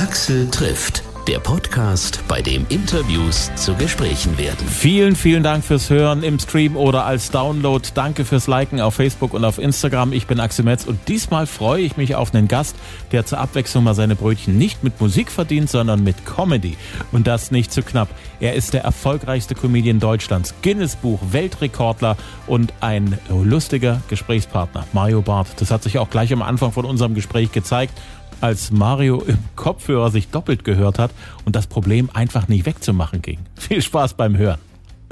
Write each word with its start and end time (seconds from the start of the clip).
Axel 0.00 0.50
trifft 0.50 1.02
der 1.28 1.38
Podcast, 1.38 2.24
bei 2.26 2.40
dem 2.40 2.66
Interviews 2.70 3.50
zu 3.54 3.74
Gesprächen 3.74 4.36
werden. 4.38 4.66
Vielen, 4.66 5.14
vielen 5.14 5.42
Dank 5.42 5.62
fürs 5.62 5.90
Hören 5.90 6.22
im 6.22 6.38
Stream 6.38 6.76
oder 6.76 7.04
als 7.04 7.30
Download. 7.30 7.86
Danke 7.94 8.24
fürs 8.24 8.46
Liken 8.46 8.80
auf 8.80 8.94
Facebook 8.94 9.34
und 9.34 9.44
auf 9.44 9.58
Instagram. 9.58 10.12
Ich 10.12 10.26
bin 10.26 10.40
Axel 10.40 10.64
Metz 10.64 10.84
und 10.86 10.98
diesmal 11.06 11.46
freue 11.46 11.82
ich 11.82 11.98
mich 11.98 12.14
auf 12.14 12.34
einen 12.34 12.48
Gast, 12.48 12.74
der 13.12 13.26
zur 13.26 13.38
Abwechslung 13.38 13.84
mal 13.84 13.94
seine 13.94 14.16
Brötchen 14.16 14.56
nicht 14.56 14.82
mit 14.82 15.00
Musik 15.00 15.30
verdient, 15.30 15.68
sondern 15.68 16.02
mit 16.02 16.24
Comedy. 16.24 16.76
Und 17.12 17.26
das 17.26 17.50
nicht 17.50 17.70
zu 17.70 17.82
knapp. 17.82 18.08
Er 18.40 18.54
ist 18.54 18.72
der 18.72 18.82
erfolgreichste 18.82 19.54
Comedian 19.54 20.00
Deutschlands, 20.00 20.54
Guinness-Buch, 20.62 21.20
Weltrekordler 21.30 22.16
und 22.46 22.72
ein 22.80 23.18
lustiger 23.28 24.00
Gesprächspartner. 24.08 24.86
Mario 24.94 25.20
Barth. 25.20 25.48
Das 25.58 25.70
hat 25.70 25.82
sich 25.82 25.98
auch 25.98 26.08
gleich 26.08 26.32
am 26.32 26.42
Anfang 26.42 26.72
von 26.72 26.86
unserem 26.86 27.14
Gespräch 27.14 27.52
gezeigt 27.52 27.92
als 28.40 28.70
Mario 28.70 29.22
im 29.22 29.38
Kopfhörer 29.56 30.10
sich 30.10 30.28
doppelt 30.28 30.64
gehört 30.64 30.98
hat 30.98 31.10
und 31.44 31.56
das 31.56 31.66
Problem 31.66 32.10
einfach 32.12 32.48
nicht 32.48 32.66
wegzumachen 32.66 33.22
ging. 33.22 33.38
Viel 33.58 33.82
Spaß 33.82 34.14
beim 34.14 34.36
Hören. 34.36 34.58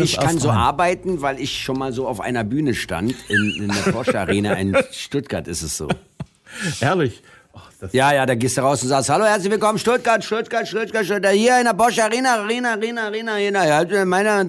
Ich 0.01 0.17
kann 0.17 0.39
so 0.39 0.51
arbeiten, 0.51 1.23
weil 1.23 1.41
ich 1.41 1.61
schon 1.61 1.77
mal 1.77 1.93
so 1.93 2.07
auf 2.07 2.21
einer 2.21 2.45
Bühne 2.45 2.75
stand. 2.75 3.15
In, 3.29 3.65
in 3.65 3.69
der 3.69 3.91
Porsche 3.91 4.19
Arena 4.19 4.53
in 4.53 4.77
Stuttgart 4.93 5.49
ist 5.49 5.63
es 5.63 5.77
so. 5.77 5.89
Herrlich. 6.79 7.21
Oh, 7.53 7.61
ja, 7.91 8.15
ja, 8.15 8.25
da 8.25 8.37
gehst 8.37 8.57
du 8.57 8.61
raus 8.61 8.83
und 8.83 8.91
sagst, 8.91 9.11
hallo, 9.11 9.25
herzlich 9.25 9.51
willkommen, 9.51 9.79
Stuttgart, 9.79 10.25
Stuttgart, 10.25 10.69
Stuttgart, 10.69 11.05
Stuttgart, 11.05 11.35
hier 11.35 11.59
in 11.59 11.65
der 11.65 11.73
Porsche 11.73 12.05
Arena, 12.05 12.37
Arena, 12.37 12.75
Arena, 12.75 13.07
Arena, 13.07 13.33
Arena, 13.33 13.67
ja, 13.67 14.05
meine, 14.05 14.47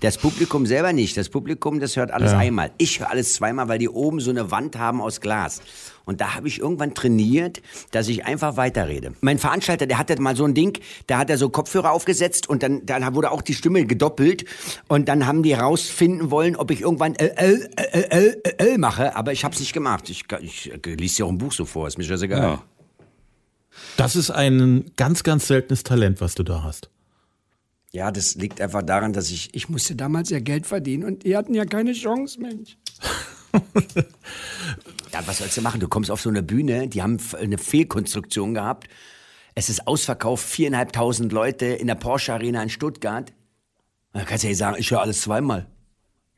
das 0.00 0.18
Publikum 0.18 0.66
selber 0.66 0.92
nicht. 0.92 1.16
Das 1.16 1.28
Publikum, 1.28 1.80
das 1.80 1.96
hört 1.96 2.10
alles 2.10 2.32
ja. 2.32 2.38
einmal. 2.38 2.72
Ich 2.78 3.00
höre 3.00 3.10
alles 3.10 3.34
zweimal, 3.34 3.68
weil 3.68 3.78
die 3.78 3.88
oben 3.88 4.20
so 4.20 4.30
eine 4.30 4.50
Wand 4.50 4.76
haben 4.78 5.00
aus 5.00 5.20
Glas. 5.20 5.60
Und 6.04 6.20
da 6.20 6.34
habe 6.34 6.48
ich 6.48 6.58
irgendwann 6.58 6.94
trainiert, 6.94 7.62
dass 7.92 8.08
ich 8.08 8.26
einfach 8.26 8.56
weiterrede. 8.56 9.14
Mein 9.22 9.38
Veranstalter, 9.38 9.86
der 9.86 9.98
hatte 9.98 10.20
mal 10.20 10.36
so 10.36 10.44
ein 10.44 10.52
Ding, 10.52 10.78
da 11.06 11.18
hat 11.18 11.30
er 11.30 11.38
so 11.38 11.48
Kopfhörer 11.48 11.92
aufgesetzt 11.92 12.48
und 12.48 12.62
dann, 12.62 12.84
dann 12.84 13.14
wurde 13.14 13.30
auch 13.30 13.40
die 13.40 13.54
Stimme 13.54 13.86
gedoppelt. 13.86 14.44
Und 14.88 15.08
dann 15.08 15.26
haben 15.26 15.42
die 15.42 15.54
rausfinden 15.54 16.30
wollen, 16.30 16.56
ob 16.56 16.70
ich 16.70 16.82
irgendwann 16.82 17.14
L, 17.14 17.32
L, 17.36 17.70
L, 17.76 18.06
L, 18.10 18.42
L 18.58 18.78
mache. 18.78 19.16
Aber 19.16 19.32
ich 19.32 19.44
habe 19.44 19.54
es 19.54 19.60
nicht 19.60 19.72
gemacht. 19.72 20.10
Ich, 20.10 20.24
ich, 20.42 20.70
ich 20.70 21.00
liest 21.00 21.18
ja 21.18 21.24
auch 21.24 21.30
ein 21.30 21.38
Buch 21.38 21.52
so 21.52 21.64
vor, 21.64 21.88
ist 21.88 21.96
mir 21.96 22.04
scheißegal. 22.04 22.42
Ja. 22.42 22.62
Das 23.96 24.16
ist 24.16 24.30
ein 24.30 24.90
ganz, 24.96 25.22
ganz 25.22 25.46
seltenes 25.46 25.82
Talent, 25.82 26.20
was 26.20 26.34
du 26.34 26.42
da 26.42 26.62
hast. 26.62 26.90
Ja, 27.94 28.10
das 28.10 28.34
liegt 28.34 28.60
einfach 28.60 28.82
daran, 28.82 29.12
dass 29.12 29.30
ich, 29.30 29.54
ich 29.54 29.68
musste 29.68 29.94
damals 29.94 30.28
ja 30.28 30.40
Geld 30.40 30.66
verdienen 30.66 31.04
und 31.04 31.22
die 31.22 31.36
hatten 31.36 31.54
ja 31.54 31.64
keine 31.64 31.92
Chance, 31.92 32.40
Mensch. 32.40 32.76
ja, 35.12 35.20
was 35.26 35.38
sollst 35.38 35.56
du 35.56 35.62
machen? 35.62 35.78
Du 35.78 35.86
kommst 35.86 36.10
auf 36.10 36.20
so 36.20 36.28
eine 36.28 36.42
Bühne, 36.42 36.88
die 36.88 37.02
haben 37.02 37.18
eine 37.40 37.56
Fehlkonstruktion 37.56 38.52
gehabt. 38.52 38.88
Es 39.54 39.68
ist 39.68 39.86
ausverkauft, 39.86 40.44
viereinhalbtausend 40.44 41.32
Leute 41.32 41.66
in 41.66 41.86
der 41.86 41.94
Porsche 41.94 42.32
Arena 42.32 42.64
in 42.64 42.68
Stuttgart. 42.68 43.32
Da 44.12 44.24
kannst 44.24 44.42
du 44.42 44.48
ja 44.48 44.54
sagen, 44.54 44.74
ich 44.76 44.90
höre 44.90 45.02
alles 45.02 45.20
zweimal. 45.20 45.68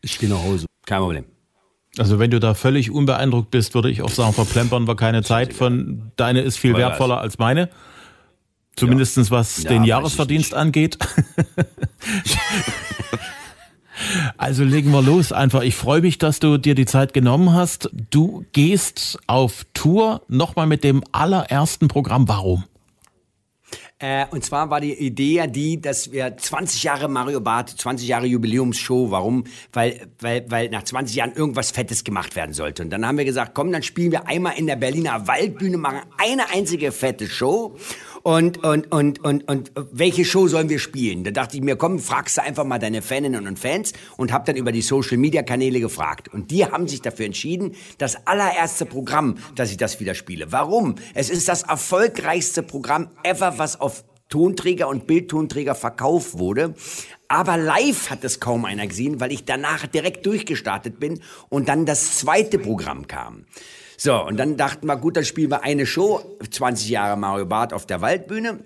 Ich 0.03 0.19
gehe 0.19 0.29
nach 0.29 0.43
Hause. 0.43 0.67
Kein 0.85 1.01
Problem. 1.01 1.25
Also 1.97 2.19
wenn 2.19 2.31
du 2.31 2.39
da 2.39 2.53
völlig 2.53 2.91
unbeeindruckt 2.91 3.51
bist, 3.51 3.73
würde 3.73 3.91
ich 3.91 4.03
auch 4.03 4.11
sagen, 4.11 4.35
verplempern 4.35 4.87
wir 4.87 4.95
keine 4.95 5.23
Zeit 5.23 5.55
von, 5.55 6.13
deine 6.17 6.43
ist 6.43 6.59
viel 6.59 6.77
wertvoller 6.77 7.19
als 7.19 7.39
meine. 7.39 7.71
Zumindestens 8.77 9.31
was 9.31 9.63
ja. 9.63 9.71
den 9.71 9.85
ja, 9.85 9.97
Jahresverdienst 9.97 10.55
angeht. 10.55 10.97
also 14.37 14.65
legen 14.65 14.91
wir 14.91 15.01
los 15.01 15.33
einfach. 15.33 15.63
Ich 15.63 15.75
freue 15.75 16.03
mich, 16.03 16.19
dass 16.19 16.41
du 16.41 16.59
dir 16.59 16.75
die 16.75 16.85
Zeit 16.85 17.15
genommen 17.15 17.55
hast. 17.55 17.89
Du 18.11 18.45
gehst 18.53 19.19
auf 19.27 19.65
Tour 19.73 20.21
nochmal 20.29 20.67
mit 20.67 20.85
dem 20.85 21.03
allerersten 21.13 21.89
Programm. 21.89 22.29
Warum? 22.29 22.65
Äh, 23.99 24.27
und 24.31 24.45
zwar 24.45 24.69
war 24.69 24.83
die 24.83 24.93
Idee 24.93 25.37
ja 25.37 25.47
die, 25.47 25.81
dass 25.81 26.13
wir 26.13 26.37
20 26.37 26.83
Jahre 26.83 27.09
Mario 27.09 27.41
Barth, 27.41 27.71
20 27.71 28.07
Jahre 28.07 28.27
Jubiläumsshow. 28.27 29.11
Warum? 29.11 29.45
Weil, 29.73 30.09
weil, 30.21 30.45
weil 30.51 30.69
nach 30.69 30.83
20 30.83 31.17
Jahren 31.17 31.33
irgendwas 31.33 31.71
Fettes 31.71 32.05
gemacht 32.05 32.37
werden 32.37 32.53
sollte. 32.53 32.83
Und 32.83 32.91
dann 32.91 33.07
haben 33.07 33.17
wir 33.17 33.25
gesagt, 33.25 33.55
komm, 33.55 33.73
dann 33.73 33.83
spielen 33.83 34.13
wir 34.13 34.29
einmal 34.29 34.59
in 34.59 34.67
der 34.67 34.77
Berliner 34.77 35.27
Waldbühne, 35.27 35.79
machen 35.79 36.03
eine 36.19 36.51
einzige 36.51 36.93
fette 36.93 37.27
Show 37.27 37.75
und, 38.27 38.65
und, 38.65 38.91
und, 38.91 39.23
und, 39.25 39.47
und 39.47 39.71
welche 39.93 40.25
Show 40.25 40.49
sollen 40.49 40.69
wir 40.69 40.81
spielen? 40.81 41.23
Da 41.23 41.31
dachte 41.31 41.57
ich 41.57 41.63
mir, 41.63 41.77
komm, 41.77 42.01
fragst 42.01 42.39
du 42.39 42.43
einfach 42.43 42.65
mal 42.65 42.81
deine 42.81 43.01
Faninnen 43.01 43.47
und 43.47 43.57
Fans 43.57 43.93
und 44.17 44.33
hab 44.33 44.47
dann 44.47 44.57
über 44.57 44.73
die 44.73 44.83
Social 44.83 45.17
Media 45.17 45.45
Kanäle 45.45 45.79
gefragt. 45.79 46.35
Und 46.35 46.51
die 46.51 46.65
haben 46.65 46.89
sich 46.89 47.01
dafür 47.01 47.27
entschieden, 47.27 47.77
das 47.99 48.27
allererste 48.27 48.85
Programm, 48.85 49.37
dass 49.55 49.71
ich 49.71 49.77
das 49.77 50.01
wieder 50.01 50.17
spiele. 50.17 50.51
Warum? 50.51 50.97
Es 51.15 51.31
ist 51.31 51.47
das 51.49 51.63
erfolgreichste 51.63 52.65
Programm 52.65 53.11
ever, 53.23 53.59
was 53.59 53.81
auf 53.81 54.03
Tonträger 54.29 54.89
und 54.89 55.07
Bildtonträger 55.07 55.77
verkauft 55.77 56.37
wurde. 56.37 56.75
Aber 57.29 57.57
live 57.57 58.11
hat 58.11 58.25
es 58.25 58.41
kaum 58.41 58.65
einer 58.65 58.89
gesehen, 58.89 59.21
weil 59.21 59.31
ich 59.31 59.45
danach 59.45 59.87
direkt 59.87 60.27
durchgestartet 60.27 60.99
bin 60.99 61.21
und 61.49 61.69
dann 61.69 61.87
das 61.87 62.19
zweite 62.19 62.59
Programm 62.59 63.07
kam. 63.07 63.45
So, 63.97 64.23
und 64.25 64.37
dann 64.37 64.57
dachten 64.57 64.87
wir, 64.87 64.97
gut, 64.97 65.17
dann 65.17 65.25
spielen 65.25 65.51
wir 65.51 65.63
eine 65.63 65.87
Show, 65.87 66.39
20 66.51 66.89
Jahre 66.89 67.17
Mario 67.17 67.47
Barth 67.47 67.73
auf 67.73 67.87
der 67.87 68.01
Waldbühne. 68.01 68.61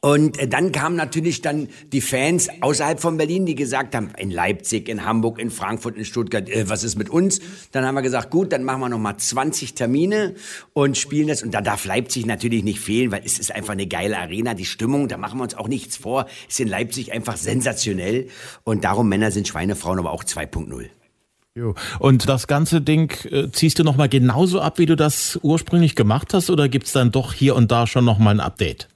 Und 0.00 0.38
äh, 0.38 0.46
dann 0.46 0.72
kamen 0.72 0.94
natürlich 0.94 1.42
dann 1.42 1.68
die 1.92 2.00
Fans 2.00 2.48
außerhalb 2.60 3.00
von 3.00 3.16
Berlin, 3.16 3.46
die 3.46 3.54
gesagt 3.54 3.94
haben, 3.94 4.12
in 4.16 4.30
Leipzig, 4.30 4.88
in 4.88 5.04
Hamburg, 5.04 5.38
in 5.38 5.50
Frankfurt, 5.50 5.96
in 5.96 6.04
Stuttgart, 6.04 6.48
äh, 6.48 6.68
was 6.68 6.84
ist 6.84 6.96
mit 6.96 7.08
uns? 7.08 7.40
Dann 7.72 7.84
haben 7.84 7.94
wir 7.94 8.02
gesagt, 8.02 8.30
gut, 8.30 8.52
dann 8.52 8.62
machen 8.62 8.80
wir 8.80 8.88
nochmal 8.88 9.16
20 9.16 9.74
Termine 9.74 10.34
und 10.74 10.96
spielen 10.96 11.28
das. 11.28 11.42
Und 11.42 11.54
da 11.54 11.60
darf 11.60 11.84
Leipzig 11.86 12.26
natürlich 12.26 12.62
nicht 12.62 12.80
fehlen, 12.80 13.10
weil 13.10 13.22
es 13.24 13.38
ist 13.38 13.52
einfach 13.52 13.72
eine 13.72 13.86
geile 13.86 14.18
Arena. 14.18 14.54
Die 14.54 14.64
Stimmung, 14.64 15.08
da 15.08 15.16
machen 15.16 15.38
wir 15.38 15.44
uns 15.44 15.54
auch 15.54 15.68
nichts 15.68 15.96
vor, 15.96 16.26
ist 16.48 16.60
in 16.60 16.68
Leipzig 16.68 17.12
einfach 17.12 17.36
sensationell. 17.36 18.28
Und 18.64 18.84
darum 18.84 19.08
Männer 19.08 19.30
sind 19.30 19.48
Schweinefrauen, 19.48 19.98
aber 19.98 20.12
auch 20.12 20.24
2.0. 20.24 20.88
Jo. 21.56 21.74
Und 21.98 22.28
das 22.28 22.46
ganze 22.46 22.82
Ding 22.82 23.10
äh, 23.30 23.48
ziehst 23.50 23.78
du 23.78 23.82
nochmal 23.82 24.10
genauso 24.10 24.60
ab, 24.60 24.78
wie 24.78 24.84
du 24.84 24.94
das 24.94 25.38
ursprünglich 25.42 25.96
gemacht 25.96 26.34
hast, 26.34 26.50
oder 26.50 26.68
gibt's 26.68 26.92
dann 26.92 27.12
doch 27.12 27.32
hier 27.32 27.56
und 27.56 27.72
da 27.72 27.86
schon 27.86 28.04
nochmal 28.04 28.34
ein 28.34 28.40
Update? 28.40 28.88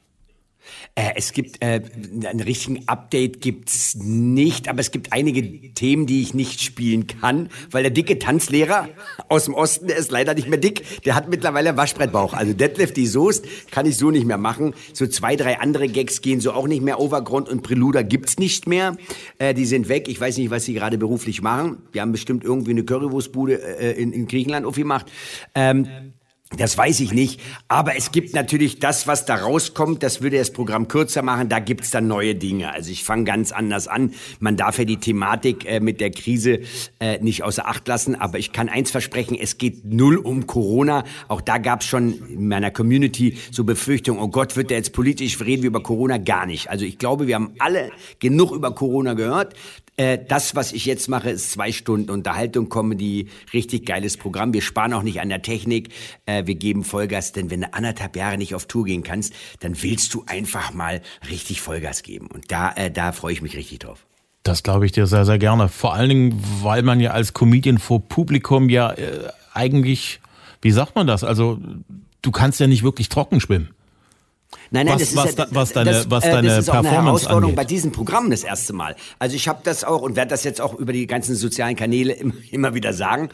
Äh, 0.94 1.12
es 1.16 1.32
gibt 1.32 1.62
äh, 1.62 1.82
einen 2.26 2.40
richtigen 2.40 2.88
Update 2.88 3.40
gibt's 3.40 3.94
nicht, 3.96 4.68
aber 4.68 4.80
es 4.80 4.90
gibt 4.90 5.12
einige 5.12 5.72
Themen, 5.74 6.06
die 6.06 6.22
ich 6.22 6.34
nicht 6.34 6.60
spielen 6.60 7.06
kann, 7.06 7.48
weil 7.70 7.82
der 7.82 7.90
dicke 7.90 8.18
Tanzlehrer 8.18 8.88
aus 9.28 9.44
dem 9.44 9.54
Osten, 9.54 9.88
der 9.88 9.96
ist 9.96 10.10
leider 10.10 10.34
nicht 10.34 10.48
mehr 10.48 10.58
dick, 10.58 11.02
der 11.04 11.14
hat 11.14 11.28
mittlerweile 11.28 11.76
Waschbrettbauch. 11.76 12.34
Also 12.34 12.52
Deadlift 12.52 12.96
die 12.96 13.06
Soest 13.06 13.46
kann 13.70 13.86
ich 13.86 13.96
so 13.96 14.10
nicht 14.10 14.26
mehr 14.26 14.38
machen. 14.38 14.74
So 14.92 15.06
zwei, 15.06 15.36
drei 15.36 15.58
andere 15.60 15.88
Gags 15.88 16.20
gehen 16.20 16.40
so 16.40 16.52
auch 16.52 16.66
nicht 16.66 16.82
mehr. 16.82 17.00
Overground 17.00 17.48
und 17.48 17.62
Preluda 17.62 18.02
gibt's 18.02 18.38
nicht 18.38 18.66
mehr. 18.66 18.96
Äh, 19.38 19.54
die 19.54 19.66
sind 19.66 19.88
weg. 19.88 20.08
Ich 20.08 20.20
weiß 20.20 20.38
nicht, 20.38 20.50
was 20.50 20.64
sie 20.64 20.74
gerade 20.74 20.98
beruflich 20.98 21.42
machen. 21.42 21.78
Die 21.94 22.00
haben 22.00 22.12
bestimmt 22.12 22.44
irgendwie 22.44 22.72
eine 22.72 22.84
Currywurstbude 22.84 23.78
äh, 23.78 23.92
in, 24.00 24.12
in 24.12 24.26
Griechenland 24.26 24.66
aufgemacht. 24.66 25.06
Ähm, 25.54 26.12
das 26.56 26.76
weiß 26.76 26.98
ich 27.00 27.12
nicht. 27.12 27.40
Aber 27.68 27.96
es 27.96 28.10
gibt 28.10 28.34
natürlich 28.34 28.80
das, 28.80 29.06
was 29.06 29.24
da 29.24 29.36
rauskommt. 29.36 30.02
Das 30.02 30.20
würde 30.20 30.36
das 30.36 30.52
Programm 30.52 30.88
kürzer 30.88 31.22
machen. 31.22 31.48
Da 31.48 31.60
gibt's 31.60 31.90
dann 31.90 32.08
neue 32.08 32.34
Dinge. 32.34 32.72
Also 32.72 32.90
ich 32.90 33.04
fange 33.04 33.22
ganz 33.22 33.52
anders 33.52 33.86
an. 33.86 34.14
Man 34.40 34.56
darf 34.56 34.78
ja 34.78 34.84
die 34.84 34.96
Thematik 34.96 35.64
äh, 35.64 35.78
mit 35.78 36.00
der 36.00 36.10
Krise 36.10 36.60
äh, 36.98 37.18
nicht 37.20 37.44
außer 37.44 37.68
Acht 37.68 37.86
lassen. 37.86 38.16
Aber 38.16 38.38
ich 38.38 38.52
kann 38.52 38.68
eins 38.68 38.90
versprechen, 38.90 39.38
es 39.40 39.58
geht 39.58 39.84
null 39.84 40.16
um 40.16 40.48
Corona. 40.48 41.04
Auch 41.28 41.40
da 41.40 41.58
gab's 41.58 41.86
schon 41.86 42.14
in 42.28 42.48
meiner 42.48 42.72
Community 42.72 43.38
so 43.52 43.62
Befürchtungen, 43.62 44.20
oh 44.20 44.28
Gott, 44.28 44.56
wird 44.56 44.70
der 44.70 44.78
jetzt 44.78 44.92
politisch 44.92 45.40
reden 45.40 45.62
wir 45.62 45.68
über 45.68 45.84
Corona? 45.84 46.18
Gar 46.18 46.46
nicht. 46.46 46.68
Also 46.68 46.84
ich 46.84 46.98
glaube, 46.98 47.28
wir 47.28 47.36
haben 47.36 47.54
alle 47.60 47.92
genug 48.18 48.50
über 48.50 48.74
Corona 48.74 49.14
gehört. 49.14 49.54
Äh, 50.00 50.18
das, 50.26 50.54
was 50.54 50.72
ich 50.72 50.86
jetzt 50.86 51.10
mache, 51.10 51.28
ist 51.28 51.52
zwei 51.52 51.72
Stunden 51.72 52.10
Unterhaltung, 52.10 52.70
Comedy, 52.70 53.28
richtig 53.52 53.84
geiles 53.84 54.16
Programm. 54.16 54.54
Wir 54.54 54.62
sparen 54.62 54.94
auch 54.94 55.02
nicht 55.02 55.20
an 55.20 55.28
der 55.28 55.42
Technik. 55.42 55.90
Äh, 56.24 56.46
wir 56.46 56.54
geben 56.54 56.84
Vollgas, 56.84 57.32
denn 57.32 57.50
wenn 57.50 57.60
du 57.60 57.74
anderthalb 57.74 58.16
Jahre 58.16 58.38
nicht 58.38 58.54
auf 58.54 58.64
Tour 58.64 58.86
gehen 58.86 59.02
kannst, 59.02 59.34
dann 59.60 59.82
willst 59.82 60.14
du 60.14 60.24
einfach 60.26 60.72
mal 60.72 61.02
richtig 61.28 61.60
Vollgas 61.60 62.02
geben. 62.02 62.28
Und 62.28 62.50
da, 62.50 62.72
äh, 62.76 62.90
da 62.90 63.12
freue 63.12 63.34
ich 63.34 63.42
mich 63.42 63.54
richtig 63.54 63.80
drauf. 63.80 64.06
Das 64.42 64.62
glaube 64.62 64.86
ich 64.86 64.92
dir 64.92 65.06
sehr, 65.06 65.26
sehr 65.26 65.38
gerne. 65.38 65.68
Vor 65.68 65.92
allen 65.92 66.08
Dingen, 66.08 66.44
weil 66.62 66.82
man 66.82 66.98
ja 67.00 67.10
als 67.10 67.34
Comedian 67.34 67.76
vor 67.76 68.00
Publikum 68.00 68.70
ja 68.70 68.92
äh, 68.92 69.28
eigentlich, 69.52 70.20
wie 70.62 70.70
sagt 70.70 70.94
man 70.94 71.06
das? 71.06 71.24
Also, 71.24 71.58
du 72.22 72.30
kannst 72.30 72.58
ja 72.58 72.66
nicht 72.66 72.82
wirklich 72.82 73.10
trocken 73.10 73.38
schwimmen. 73.38 73.74
Nein, 74.72 74.86
nein, 74.86 74.94
was, 74.94 75.00
das 75.00 75.10
ist 75.10 75.16
was, 75.16 75.36
ja, 75.36 75.46
was 75.50 75.72
deine, 75.72 75.90
das, 75.90 76.10
was 76.10 76.24
äh, 76.24 76.30
deine 76.30 76.48
das 76.48 76.58
ist 76.58 76.68
auch 76.70 76.74
eine 76.74 76.82
Performance 76.82 77.06
Herausforderung 77.06 77.42
angeht. 77.44 77.56
bei 77.56 77.64
diesem 77.64 77.92
Programm 77.92 78.30
das 78.30 78.44
erste 78.44 78.72
Mal. 78.72 78.96
Also 79.18 79.36
ich 79.36 79.48
habe 79.48 79.60
das 79.64 79.84
auch 79.84 80.02
und 80.02 80.16
werde 80.16 80.30
das 80.30 80.44
jetzt 80.44 80.60
auch 80.60 80.74
über 80.74 80.92
die 80.92 81.06
ganzen 81.06 81.34
sozialen 81.36 81.76
Kanäle 81.76 82.12
immer, 82.12 82.34
immer 82.50 82.74
wieder 82.74 82.92
sagen. 82.92 83.30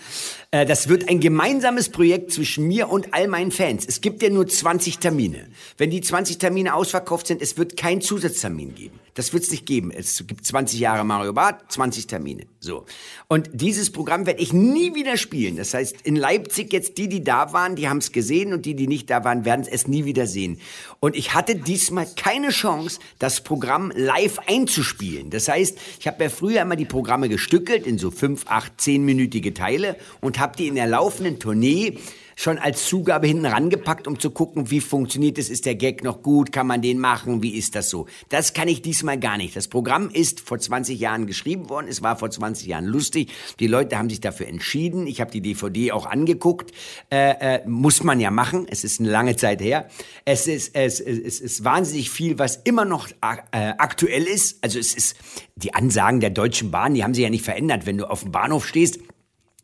Äh, 0.57 0.65
das 0.65 0.89
wird 0.89 1.09
ein 1.09 1.21
gemeinsames 1.21 1.89
Projekt 1.91 2.33
zwischen 2.33 2.67
mir 2.67 2.89
und 2.89 3.13
all 3.13 3.29
meinen 3.29 3.51
Fans. 3.51 3.85
Es 3.87 4.01
gibt 4.01 4.23
ja 4.23 4.31
nur 4.31 4.47
20 4.47 4.99
Termine. 4.99 5.49
Wenn 5.77 5.91
die 5.91 6.01
20 6.01 6.39
Termine 6.39 6.75
ausverkauft 6.75 7.27
sind, 7.27 7.43
es 7.43 7.59
wird 7.59 7.77
keinen 7.77 8.01
Zusatztermin 8.01 8.75
geben. 8.75 8.99
Das 9.17 9.33
wird 9.33 9.45
es 9.45 9.51
nicht 9.51 9.65
geben. 9.65 9.91
Es 9.91 10.27
gibt 10.27 10.47
20 10.47 10.79
Jahre 10.79 11.03
Mario 11.03 11.33
Barth, 11.33 11.73
20 11.73 12.07
Termine. 12.07 12.45
So. 12.61 12.85
Und 13.29 13.49
dieses 13.55 13.91
Programm 13.91 14.27
werde 14.27 14.43
ich 14.43 14.53
nie 14.53 14.95
wieder 14.95 15.17
spielen. 15.17 15.57
Das 15.57 15.73
heißt, 15.73 16.03
in 16.03 16.17
Leipzig 16.17 16.71
jetzt 16.73 16.99
die, 16.99 17.09
die 17.09 17.25
da 17.25 17.55
waren, 17.55 17.77
die 17.77 17.89
haben 17.89 17.99
es 17.99 18.13
gesehen 18.13 18.53
und 18.53 18.67
die, 18.67 18.75
die 18.75 18.87
nicht 18.87 19.09
da 19.09 19.25
waren, 19.25 19.47
werden 19.47 19.67
es 19.71 19.89
nie 19.89 20.05
wieder 20.05 20.27
sehen. 20.27 20.61
Und 21.01 21.17
ich 21.17 21.33
hatte 21.33 21.57
diesmal 21.57 22.07
keine 22.15 22.51
Chance, 22.51 23.01
das 23.19 23.43
Programm 23.43 23.91
live 23.95 24.39
einzuspielen. 24.47 25.31
Das 25.31 25.49
heißt, 25.49 25.79
ich 25.99 26.07
habe 26.07 26.25
ja 26.25 26.31
früher 26.31 26.61
immer 26.61 26.77
die 26.77 26.85
Programme 26.85 27.31
gestückelt 27.31 27.87
in 27.87 27.97
so 27.97 28.11
fünf, 28.11 28.45
acht, 28.49 28.81
zehnminütige 28.81 29.55
Teile 29.55 29.97
und 30.21 30.39
habe 30.39 30.46
die 30.55 30.69
in 30.69 30.77
der 30.77 30.87
laufenden 30.87 31.41
Tournee 31.41 31.99
schon 32.37 32.59
als 32.59 32.85
Zugabe 32.85 33.27
hinten 33.27 33.47
rangepackt, 33.47 34.07
um 34.07 34.21
zu 34.21 34.31
gucken, 34.31 34.71
wie 34.71 34.81
funktioniert 34.81 35.39
es, 35.39 35.49
ist 35.49 35.65
der 35.65 35.75
Gag 35.75 36.05
noch 36.05 36.23
gut, 36.23 36.53
kann 36.53 36.67
man 36.67 36.83
den 36.83 36.99
machen, 36.99 37.43
wie 37.43 37.57
ist 37.57 37.75
das 37.75 37.89
so. 37.89 38.07
Das 38.29 38.53
kann 38.53 38.69
ich 38.69 38.83
diesmal 38.83 39.19
gar 39.19 39.39
nicht. 39.39 39.57
Das 39.57 39.69
Programm 39.69 40.11
ist 40.11 40.41
vor 40.41 40.59
20 40.59 41.01
Jahren 41.01 41.27
geschrieben 41.27 41.71
worden, 41.71 41.87
es 41.89 42.03
war 42.03 42.17
vor 42.17 42.31
20 42.31 42.67
Jahren 42.67 42.85
lustig, 42.85 43.33
die 43.59 43.67
Leute 43.67 43.99
haben 43.99 44.11
sich 44.11 44.21
dafür 44.21 44.49
entschieden, 44.49 45.07
ich 45.07 45.23
habe 45.23 45.31
die 45.31 45.41
DVD 45.41 45.93
auch 45.93 46.05
angeguckt, 46.05 46.73
äh, 47.11 47.57
äh, 47.57 47.67
muss 47.67 48.03
man 48.03 48.21
ja 48.21 48.31
machen, 48.31 48.67
es 48.69 48.85
ist 48.85 49.01
eine 49.01 49.11
lange 49.11 49.37
Zeit 49.37 49.63
her. 49.63 49.89
Es 50.27 50.47
ist, 50.47 50.75
es, 50.75 51.01
es 51.01 51.41
ist 51.41 51.65
wahnsinnig 51.65 52.11
viel, 52.11 52.39
was 52.39 52.57
immer 52.57 52.85
noch 52.85 53.09
äh, 53.09 53.73
aktuell 53.79 54.25
ist, 54.25 54.63
also 54.63 54.79
es 54.79 54.95
ist 54.95 55.17
die 55.55 55.73
Ansagen 55.73 56.21
der 56.21 56.31
Deutschen 56.31 56.71
Bahn, 56.71 56.93
die 56.93 57.03
haben 57.03 57.15
sich 57.15 57.25
ja 57.25 57.31
nicht 57.31 57.45
verändert, 57.45 57.87
wenn 57.87 57.97
du 57.97 58.11
auf 58.11 58.21
dem 58.21 58.33
Bahnhof 58.33 58.67
stehst, 58.67 58.99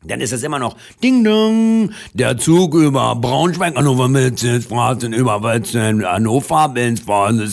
dann 0.05 0.21
ist 0.21 0.33
das 0.33 0.43
immer 0.43 0.59
noch 0.59 0.75
Ding 1.01 1.23
Dong, 1.23 1.91
der 2.13 2.37
Zug 2.37 2.75
über 2.75 3.15
Braunschweig, 3.15 3.75
Hannover 3.75 4.07
Mitzitz, 4.07 4.65
Straßen 4.65 5.13
über 5.13 5.43
Wetzen, 5.43 6.05
Hannover, 6.05 6.69
Bensborn, 6.69 7.51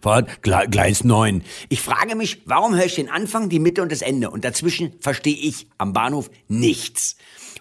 Fahrt, 0.00 0.42
Gleis 0.42 1.04
9. 1.04 1.42
Ich 1.68 1.80
frage 1.80 2.16
mich, 2.16 2.42
warum 2.44 2.74
höre 2.74 2.86
ich 2.86 2.94
den 2.94 3.10
Anfang, 3.10 3.48
die 3.48 3.58
Mitte 3.58 3.82
und 3.82 3.92
das 3.92 4.02
Ende? 4.02 4.30
Und 4.30 4.44
dazwischen 4.44 4.92
verstehe 5.00 5.36
ich 5.36 5.66
am 5.78 5.92
Bahnhof 5.92 6.30
nichts. 6.48 7.16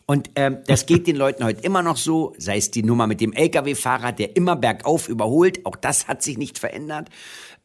Und 0.09 0.31
ähm, 0.35 0.57
das 0.65 0.87
geht 0.87 1.05
den 1.05 1.15
Leuten 1.15 1.43
heute 1.43 1.61
immer 1.61 1.83
noch 1.83 1.95
so, 1.95 2.33
sei 2.39 2.57
es 2.57 2.71
die 2.71 2.81
Nummer 2.81 3.05
mit 3.05 3.21
dem 3.21 3.31
Lkw-Fahrer, 3.31 4.11
der 4.11 4.35
immer 4.35 4.55
bergauf 4.55 5.07
überholt, 5.07 5.67
auch 5.67 5.75
das 5.75 6.07
hat 6.07 6.23
sich 6.23 6.39
nicht 6.39 6.57
verändert. 6.57 7.09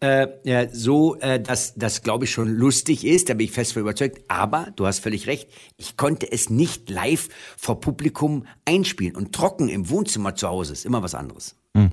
Äh, 0.01 0.29
ja, 0.45 0.69
so, 0.69 1.17
äh, 1.17 1.41
dass 1.41 1.75
das, 1.75 2.03
glaube 2.03 2.25
ich, 2.25 2.31
schon 2.31 2.49
lustig 2.49 3.07
ist, 3.07 3.29
da 3.29 3.35
bin 3.35 3.47
ich 3.47 3.53
fest 3.53 3.73
von 3.73 3.83
überzeugt. 3.83 4.23
Aber, 4.29 4.69
du 4.77 4.87
hast 4.87 4.99
völlig 4.99 5.27
recht, 5.27 5.49
ich 5.77 5.97
konnte 5.97 6.31
es 6.31 6.51
nicht 6.51 6.91
live 6.91 7.29
vor 7.57 7.81
Publikum 7.81 8.47
einspielen. 8.65 9.17
Und 9.17 9.33
trocken 9.35 9.69
im 9.69 9.89
Wohnzimmer 9.89 10.35
zu 10.35 10.49
Hause 10.49 10.73
ist 10.73 10.85
immer 10.85 11.03
was 11.03 11.15
anderes. 11.15 11.57
Hm. 11.77 11.91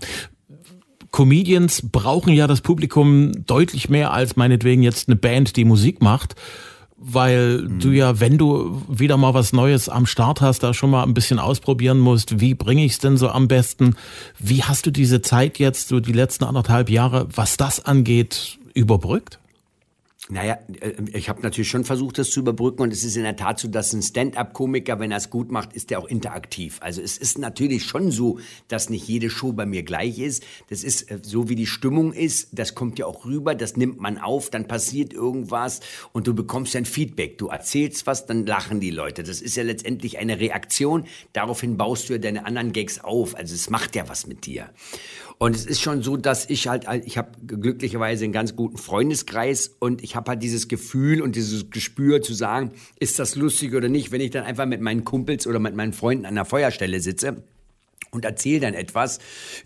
Comedians 1.12 1.82
brauchen 1.92 2.34
ja 2.34 2.48
das 2.48 2.62
Publikum 2.62 3.32
deutlich 3.46 3.90
mehr 3.90 4.14
als 4.14 4.36
meinetwegen 4.36 4.82
jetzt 4.82 5.10
eine 5.10 5.18
Band, 5.18 5.56
die 5.58 5.66
Musik 5.66 6.02
macht 6.02 6.36
weil 7.04 7.64
mhm. 7.64 7.80
du 7.80 7.90
ja, 7.90 8.20
wenn 8.20 8.38
du 8.38 8.84
wieder 8.88 9.18
mal 9.18 9.34
was 9.34 9.54
Neues 9.54 9.90
am 9.90 10.06
Start 10.06 10.40
hast, 10.40 10.60
da 10.60 10.74
schon 10.74 10.92
mal 10.92 11.04
ein 11.04 11.16
bisschen 11.16 11.40
ausprobieren 11.40 12.00
musst, 12.00 12.40
wie 12.40 12.54
bringe 12.54 12.86
ich 12.86 12.94
es 12.94 13.00
denn 13.00 13.18
so 13.18 13.30
am 13.30 13.48
besten? 13.48 13.96
Wie 14.38 14.64
hast 14.64 14.86
du 14.86 14.92
diese 14.92 15.22
Zeit 15.22 15.58
jetzt, 15.58 15.88
so 15.88 16.00
die 16.00 16.14
letzten 16.14 16.44
anderthalb 16.44 16.90
Jahre, 16.90 17.28
was 17.34 17.58
das 17.58 17.84
angeht, 17.84 18.60
überbrückt? 18.76 19.41
Naja, 20.30 20.60
äh, 20.80 20.94
ich 21.14 21.30
habe 21.30 21.42
natürlich 21.42 21.70
schon 21.70 21.84
versucht, 21.84 22.20
das 22.20 22.30
zu 22.30 22.42
überbrücken 22.42 22.84
und 22.84 22.94
es 22.94 23.04
ist 23.04 23.16
in 23.16 23.24
der 23.24 23.36
Tat 23.36 23.60
so, 23.60 23.68
dass 23.68 23.92
ein 23.92 24.04
Stand-up-Komiker, 24.04 25.00
wenn 25.00 25.12
er 25.12 25.18
es 25.18 25.32
gut 25.32 25.52
macht, 25.52 25.74
ist 25.74 25.92
er 25.92 26.00
auch 26.00 26.06
interaktiv. 26.06 26.78
Also 26.82 27.02
es 27.02 27.18
ist 27.18 27.40
natürlich 27.40 27.86
schon 27.86 28.12
so, 28.12 28.40
dass 28.68 28.90
nicht 28.90 29.08
jede 29.08 29.32
Show 29.32 29.52
bei 29.52 29.66
mir 29.66 29.82
gleich 29.82 30.20
ist. 30.20 30.44
Das 30.70 30.84
ist 30.84 31.10
äh, 31.10 31.20
so, 31.24 31.50
wie 31.50 31.56
die 31.56 31.66
Stimmung 31.66 32.14
ist. 32.14 32.50
Das 32.52 32.76
kommt 32.76 33.00
ja 33.00 33.08
auch 33.08 33.26
rüber, 33.26 33.56
das 33.56 33.78
nimmt 33.78 34.00
man 34.00 34.20
auf, 34.20 34.52
dann 34.52 34.68
passiert 34.68 35.12
irgendwas 35.12 35.80
und 36.14 36.28
du 36.28 36.36
bekommst 36.36 36.76
ein 36.76 36.86
Feedback. 36.86 37.40
Du 37.40 37.48
erzählst 37.48 38.06
was, 38.06 38.28
dann 38.28 38.46
lachen 38.46 38.80
die 38.80 38.92
Leute. 38.92 39.24
Das 39.24 39.42
ist 39.42 39.56
ja 39.56 39.64
letztendlich 39.64 40.20
eine 40.20 40.40
Reaktion. 40.40 41.06
Daraufhin 41.34 41.78
baust 41.78 42.10
du 42.10 42.14
ja 42.14 42.20
deine 42.20 42.46
anderen 42.46 42.74
Gags 42.74 43.00
auf. 43.04 43.36
Also 43.36 43.56
es 43.56 43.72
macht 43.72 43.96
ja 43.96 44.08
was 44.08 44.28
mit 44.28 44.46
dir. 44.46 44.70
Und 45.42 45.56
es 45.56 45.66
ist 45.66 45.82
schon 45.82 46.04
so, 46.04 46.18
dass 46.18 46.48
ich 46.52 46.68
halt, 46.68 46.86
ich 47.04 47.18
habe 47.18 47.32
glücklicherweise 47.48 48.26
einen 48.26 48.32
ganz 48.32 48.56
guten 48.56 48.78
Freundeskreis 48.78 49.76
und 49.80 50.04
ich 50.04 50.16
habe 50.16 50.30
halt 50.30 50.44
dieses 50.44 50.68
Gefühl 50.68 51.20
und 51.20 51.36
dieses 51.36 51.72
Gespür 51.72 52.22
zu 52.22 52.36
sagen, 52.36 52.74
ist 53.00 53.18
das 53.18 53.36
lustig 53.36 53.74
oder 53.74 53.90
nicht, 53.90 54.12
wenn 54.12 54.22
ich 54.22 54.30
dann 54.30 54.44
einfach 54.44 54.68
mit 54.68 54.82
meinen 54.82 55.04
Kumpels 55.04 55.48
oder 55.48 55.58
mit 55.58 55.76
meinen 55.76 55.94
Freunden 55.94 56.28
an 56.28 56.36
der 56.36 56.46
Feuerstelle 56.46 57.00
sitze 57.00 57.42
und 58.12 58.24
erzähle 58.24 58.60
dann 58.60 58.76
etwas 58.76 59.18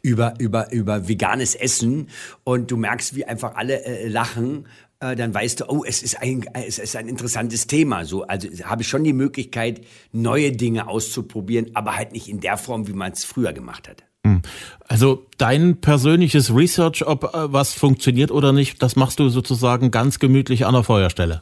über, 0.02 0.36
über, 0.40 0.72
über 0.72 1.10
veganes 1.10 1.56
Essen. 1.56 2.08
Und 2.46 2.72
du 2.72 2.78
merkst, 2.78 3.14
wie 3.18 3.26
einfach 3.26 3.56
alle 3.56 3.84
äh, 3.84 4.08
lachen 4.08 4.68
äh, 5.12 5.16
dann 5.16 5.34
weißt 5.34 5.62
du, 5.62 5.70
oh, 5.70 5.84
es 5.86 6.02
ist 6.02 6.22
ein, 6.22 6.46
es 6.54 6.80
ist 6.80 6.96
ein 6.96 7.08
interessantes 7.08 7.68
Thema. 7.68 8.06
So, 8.06 8.24
also 8.24 8.48
habe 8.64 8.82
ich 8.82 8.88
schon 8.88 9.04
die 9.04 9.14
Möglichkeit, 9.14 9.82
neue 10.12 10.52
Dinge 10.52 10.88
auszuprobieren, 10.88 11.72
aber 11.74 11.96
halt 11.96 12.12
nicht 12.12 12.28
in 12.28 12.40
der 12.40 12.58
Form, 12.58 12.88
wie 12.88 12.94
man 12.94 13.12
es 13.12 13.24
früher 13.24 13.54
gemacht 13.54 13.88
hat. 13.88 14.04
Hm. 14.26 14.42
Also 14.88 15.26
dein 15.38 15.82
persönliches 15.82 16.54
Research, 16.54 17.06
ob 17.06 17.24
äh, 17.26 17.54
was 17.54 17.74
funktioniert 17.74 18.32
oder 18.32 18.54
nicht, 18.54 18.82
das 18.82 18.96
machst 18.96 19.20
du 19.20 19.30
sozusagen 19.30 19.92
ganz 19.92 20.20
gemütlich 20.20 20.66
an 20.66 20.74
der 20.74 20.84
Feuerstelle. 20.84 21.42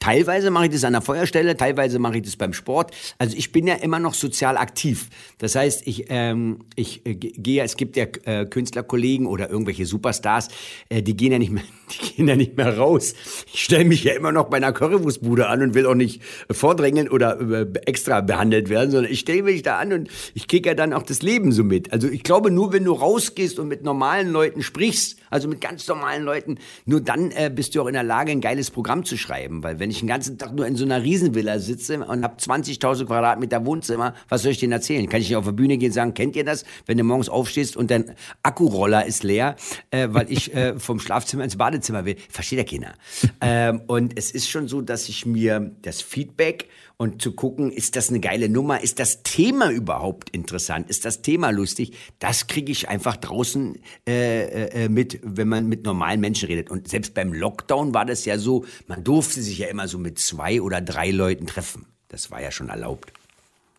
Teilweise 0.00 0.50
mache 0.50 0.64
ich 0.64 0.72
das 0.72 0.84
an 0.84 0.94
der 0.94 1.02
Feuerstelle, 1.02 1.58
teilweise 1.58 1.98
mache 1.98 2.16
ich 2.16 2.22
das 2.22 2.36
beim 2.36 2.54
Sport. 2.54 2.92
Also 3.18 3.36
ich 3.36 3.52
bin 3.52 3.66
ja 3.66 3.74
immer 3.74 3.98
noch 3.98 4.14
sozial 4.14 4.56
aktiv. 4.56 5.10
Das 5.36 5.54
heißt, 5.54 5.86
ich, 5.86 6.06
ähm, 6.08 6.60
ich 6.74 7.04
äh, 7.04 7.14
gehe, 7.14 7.62
es 7.62 7.76
gibt 7.76 7.98
ja 7.98 8.06
äh, 8.24 8.46
Künstlerkollegen 8.46 9.26
oder 9.26 9.50
irgendwelche 9.50 9.84
Superstars, 9.84 10.48
äh, 10.88 11.02
die 11.02 11.14
gehen 11.14 11.32
ja 11.32 11.38
nicht 11.38 11.52
mehr, 11.52 11.64
die 12.02 12.14
gehen 12.14 12.28
ja 12.28 12.34
nicht 12.34 12.56
mehr 12.56 12.78
raus. 12.78 13.12
Ich 13.52 13.62
stelle 13.62 13.84
mich 13.84 14.02
ja 14.02 14.14
immer 14.14 14.32
noch 14.32 14.48
bei 14.48 14.56
einer 14.56 14.72
Currywurstbude 14.72 15.48
an 15.48 15.60
und 15.60 15.74
will 15.74 15.84
auch 15.84 15.94
nicht 15.94 16.22
vordrängeln 16.50 17.10
oder 17.10 17.38
äh, 17.38 17.66
extra 17.84 18.22
behandelt 18.22 18.70
werden, 18.70 18.90
sondern 18.90 19.12
ich 19.12 19.20
stelle 19.20 19.42
mich 19.42 19.62
da 19.62 19.76
an 19.76 19.92
und 19.92 20.08
ich 20.32 20.48
kriege 20.48 20.70
ja 20.70 20.74
dann 20.74 20.94
auch 20.94 21.02
das 21.02 21.20
Leben 21.20 21.52
so 21.52 21.62
mit. 21.62 21.92
Also 21.92 22.08
ich 22.08 22.22
glaube, 22.22 22.50
nur 22.50 22.72
wenn 22.72 22.84
du 22.84 22.94
rausgehst 22.94 23.58
und 23.58 23.68
mit 23.68 23.84
normalen 23.84 24.32
Leuten 24.32 24.62
sprichst, 24.62 25.19
also 25.30 25.48
mit 25.48 25.60
ganz 25.60 25.86
normalen 25.88 26.24
Leuten, 26.24 26.58
nur 26.84 27.00
dann 27.00 27.30
äh, 27.30 27.50
bist 27.54 27.74
du 27.74 27.82
auch 27.82 27.86
in 27.86 27.94
der 27.94 28.02
Lage, 28.02 28.32
ein 28.32 28.40
geiles 28.40 28.70
Programm 28.70 29.04
zu 29.04 29.16
schreiben. 29.16 29.62
Weil 29.62 29.78
wenn 29.78 29.90
ich 29.90 30.00
den 30.00 30.08
ganzen 30.08 30.38
Tag 30.38 30.52
nur 30.54 30.66
in 30.66 30.76
so 30.76 30.84
einer 30.84 31.02
Riesenvilla 31.02 31.58
sitze 31.58 32.04
und 32.04 32.24
habe 32.24 32.36
20.000 32.36 33.06
Quadratmeter 33.06 33.64
Wohnzimmer, 33.64 34.14
was 34.28 34.42
soll 34.42 34.52
ich 34.52 34.58
denen 34.58 34.72
erzählen? 34.72 35.08
Kann 35.08 35.20
ich 35.20 35.28
nicht 35.28 35.36
auf 35.36 35.44
der 35.44 35.52
Bühne 35.52 35.78
gehen 35.78 35.90
und 35.90 35.94
sagen, 35.94 36.14
kennt 36.14 36.36
ihr 36.36 36.44
das? 36.44 36.64
Wenn 36.86 36.98
du 36.98 37.04
morgens 37.04 37.28
aufstehst 37.28 37.76
und 37.76 37.90
dein 37.90 38.14
Akkuroller 38.42 39.06
ist 39.06 39.22
leer, 39.22 39.56
äh, 39.90 40.08
weil 40.10 40.30
ich 40.30 40.54
äh, 40.54 40.78
vom 40.78 41.00
Schlafzimmer 41.00 41.44
ins 41.44 41.56
Badezimmer 41.56 42.04
will. 42.04 42.16
Versteht 42.28 42.58
der 42.58 42.66
keiner. 42.66 42.94
ähm, 43.40 43.82
und 43.86 44.18
es 44.18 44.30
ist 44.30 44.48
schon 44.48 44.68
so, 44.68 44.80
dass 44.80 45.08
ich 45.08 45.26
mir 45.26 45.70
das 45.82 46.02
Feedback 46.02 46.68
und 47.00 47.22
zu 47.22 47.32
gucken, 47.32 47.72
ist 47.72 47.96
das 47.96 48.10
eine 48.10 48.20
geile 48.20 48.50
Nummer, 48.50 48.82
ist 48.82 48.98
das 48.98 49.22
Thema 49.22 49.70
überhaupt 49.70 50.28
interessant, 50.28 50.90
ist 50.90 51.06
das 51.06 51.22
Thema 51.22 51.48
lustig, 51.48 51.96
das 52.18 52.46
kriege 52.46 52.70
ich 52.70 52.90
einfach 52.90 53.16
draußen 53.16 53.78
äh, 54.06 54.84
äh, 54.84 54.88
mit, 54.90 55.18
wenn 55.22 55.48
man 55.48 55.66
mit 55.66 55.86
normalen 55.86 56.20
Menschen 56.20 56.48
redet. 56.48 56.70
Und 56.70 56.88
selbst 56.88 57.14
beim 57.14 57.32
Lockdown 57.32 57.94
war 57.94 58.04
das 58.04 58.26
ja 58.26 58.36
so, 58.36 58.66
man 58.86 59.02
durfte 59.02 59.40
sich 59.40 59.56
ja 59.56 59.68
immer 59.68 59.88
so 59.88 59.96
mit 59.96 60.18
zwei 60.18 60.60
oder 60.60 60.82
drei 60.82 61.10
Leuten 61.10 61.46
treffen. 61.46 61.86
Das 62.08 62.30
war 62.30 62.42
ja 62.42 62.50
schon 62.50 62.68
erlaubt. 62.68 63.14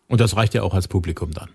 Und 0.08 0.20
das 0.20 0.34
reicht 0.34 0.54
ja 0.54 0.64
auch 0.64 0.74
als 0.74 0.88
Publikum 0.88 1.30
dann. 1.30 1.50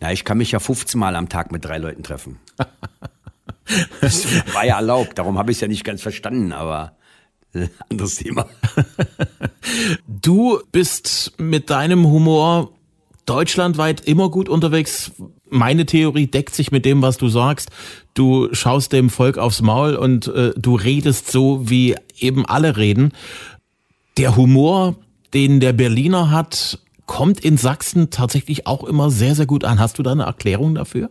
Na, 0.00 0.10
ich 0.10 0.24
kann 0.24 0.38
mich 0.38 0.52
ja 0.52 0.58
15 0.58 0.98
Mal 0.98 1.16
am 1.16 1.28
Tag 1.28 1.52
mit 1.52 1.66
drei 1.66 1.76
Leuten 1.76 2.02
treffen. 2.02 2.40
das 4.00 4.24
war 4.54 4.64
ja 4.64 4.76
erlaubt, 4.76 5.18
darum 5.18 5.36
habe 5.36 5.50
ich 5.50 5.58
es 5.58 5.60
ja 5.60 5.68
nicht 5.68 5.84
ganz 5.84 6.00
verstanden, 6.00 6.54
aber 6.54 6.96
anderes 7.90 8.16
Thema. 8.16 8.46
Du 10.08 10.60
bist 10.70 11.32
mit 11.38 11.70
deinem 11.70 12.06
Humor 12.06 12.72
deutschlandweit 13.26 14.00
immer 14.00 14.30
gut 14.30 14.48
unterwegs. 14.48 15.12
Meine 15.50 15.86
Theorie 15.86 16.28
deckt 16.28 16.54
sich 16.54 16.70
mit 16.70 16.84
dem, 16.84 17.02
was 17.02 17.16
du 17.16 17.28
sagst. 17.28 17.70
Du 18.14 18.48
schaust 18.52 18.92
dem 18.92 19.10
Volk 19.10 19.38
aufs 19.38 19.62
Maul 19.62 19.96
und 19.96 20.28
äh, 20.28 20.52
du 20.56 20.76
redest 20.76 21.30
so, 21.30 21.68
wie 21.68 21.96
eben 22.18 22.46
alle 22.46 22.76
reden. 22.76 23.12
Der 24.16 24.36
Humor, 24.36 24.96
den 25.34 25.60
der 25.60 25.72
Berliner 25.72 26.30
hat, 26.30 26.78
kommt 27.06 27.40
in 27.40 27.56
Sachsen 27.56 28.10
tatsächlich 28.10 28.66
auch 28.66 28.84
immer 28.84 29.10
sehr, 29.10 29.34
sehr 29.34 29.46
gut 29.46 29.64
an. 29.64 29.78
Hast 29.78 29.98
du 29.98 30.02
da 30.02 30.12
eine 30.12 30.24
Erklärung 30.24 30.74
dafür? 30.74 31.10